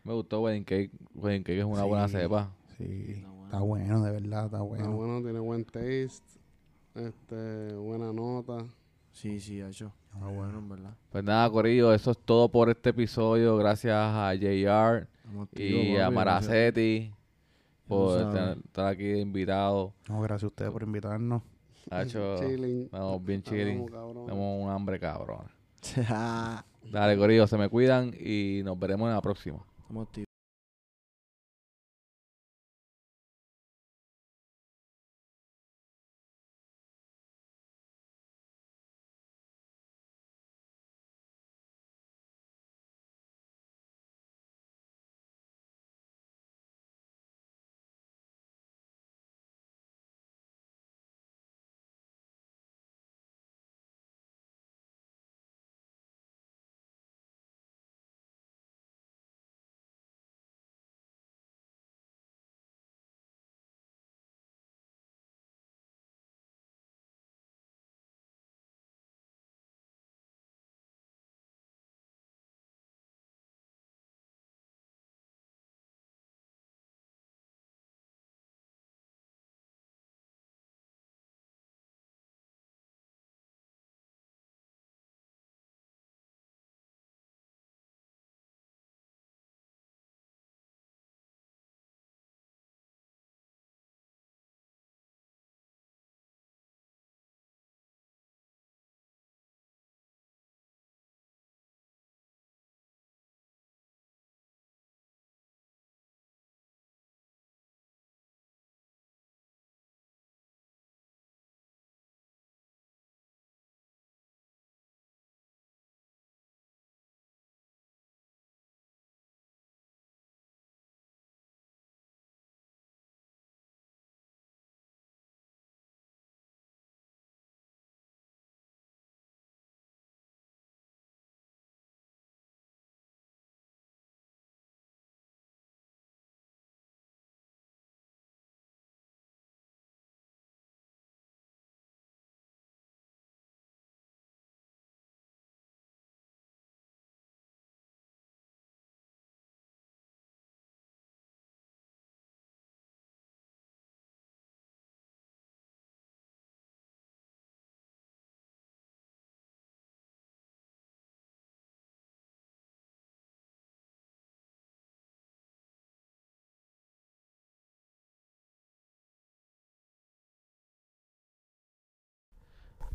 [0.04, 0.92] Me gustó Wedding Cake.
[1.14, 1.88] Wedding Cake es una Sí.
[1.88, 2.50] buena cepa.
[2.78, 3.24] Sí.
[3.52, 4.92] Está bueno, de verdad, está Está bueno.
[4.92, 6.40] bueno, tiene buen taste.
[6.94, 8.64] Este, buena nota.
[9.12, 9.92] Sí, sí, hecho.
[10.14, 10.94] Está bueno, en verdad.
[11.10, 13.58] Pues nada, Corillo, eso es todo por este episodio.
[13.58, 17.12] Gracias a JR Estamos y a papi, Maracetti
[17.86, 19.92] por estar aquí invitado.
[20.08, 21.42] No, gracias a ustedes por invitarnos.
[21.90, 22.36] Ha hecho.
[22.40, 22.84] Chilling.
[22.84, 23.86] Estamos bien chilling.
[23.86, 25.44] Tenemos un hambre cabrón.
[26.90, 29.58] Dale, Corillo, se me cuidan y nos veremos en la próxima.
[29.82, 30.08] Estamos.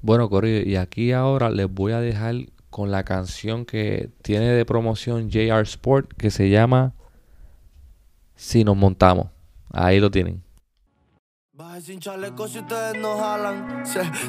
[0.07, 2.33] Bueno, Corillo, y aquí ahora les voy a dejar
[2.69, 6.93] con la canción que tiene de promoción JR Sport que se llama
[8.33, 9.27] Si nos montamos.
[9.69, 10.41] Ahí lo tienen.
[11.51, 13.83] Baje sin chaleco si ustedes no jalan.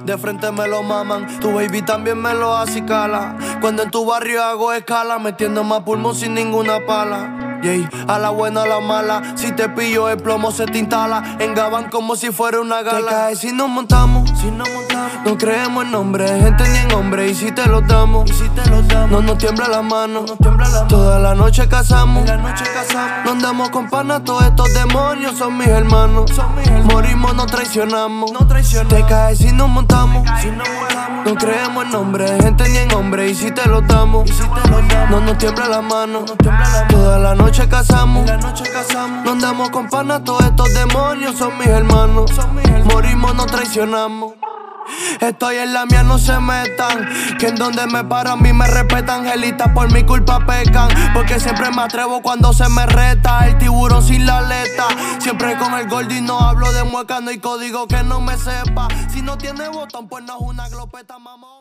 [0.04, 1.38] De frente me lo maman.
[1.38, 3.38] Tu baby también me lo hace cala.
[3.60, 7.47] Cuando en tu barrio hago escala, metiendo más pulmón sin ninguna pala.
[7.62, 9.22] Yay, a la buena, a la mala.
[9.36, 11.36] Si te pillo, el plomo se te instala.
[11.38, 12.98] Engaban como si fuera una gala.
[12.98, 14.30] Te caes si nos montamos.
[14.38, 15.12] Si nos montamos.
[15.24, 17.28] No creemos en nombre, gente ni en hombre.
[17.28, 18.30] Y si te lo damos.
[18.30, 19.10] Y si te lo damos.
[19.10, 20.20] No nos tiembla la mano.
[20.20, 20.86] No nos tiembla la.
[20.86, 22.26] Toda la noche cazamos.
[22.26, 23.24] La noche cazamos.
[23.24, 26.30] No andamos con panas, todos estos demonios son mis hermanos.
[26.30, 26.92] Son mis hermanos.
[26.92, 28.32] Morimos, no traicionamos.
[28.32, 28.94] No traicionamos.
[28.94, 30.24] Te caes si nos montamos.
[30.40, 31.26] Si nos montamos.
[31.26, 33.28] No creemos en nombre, gente ni en hombre.
[33.28, 34.28] Y si te lo damos.
[34.28, 35.10] Y si te lo damos.
[35.10, 36.20] No nos tiembla la mano.
[36.20, 36.88] No nos tiembla la mano.
[36.88, 38.26] Toda la noche cazamos.
[38.26, 39.24] La noche cazamos.
[39.24, 42.30] No andamos con panas, todos estos demonios son mis hermanos.
[42.30, 42.94] Son mis hermanos.
[42.94, 44.34] Morimos, no traicionamos.
[45.20, 47.08] Estoy en la mía, no se metan.
[47.38, 49.26] Que en donde me paro a mí me respetan.
[49.26, 50.88] Angelitas por mi culpa pecan.
[51.14, 53.46] Porque siempre me atrevo cuando se me reta.
[53.46, 54.86] El tiburón sin la aleta.
[55.18, 57.20] Siempre con el gordo y no hablo de mueca.
[57.20, 58.88] No hay código que no me sepa.
[59.10, 61.58] Si no tiene botón, pues no es una glopeta, mamón.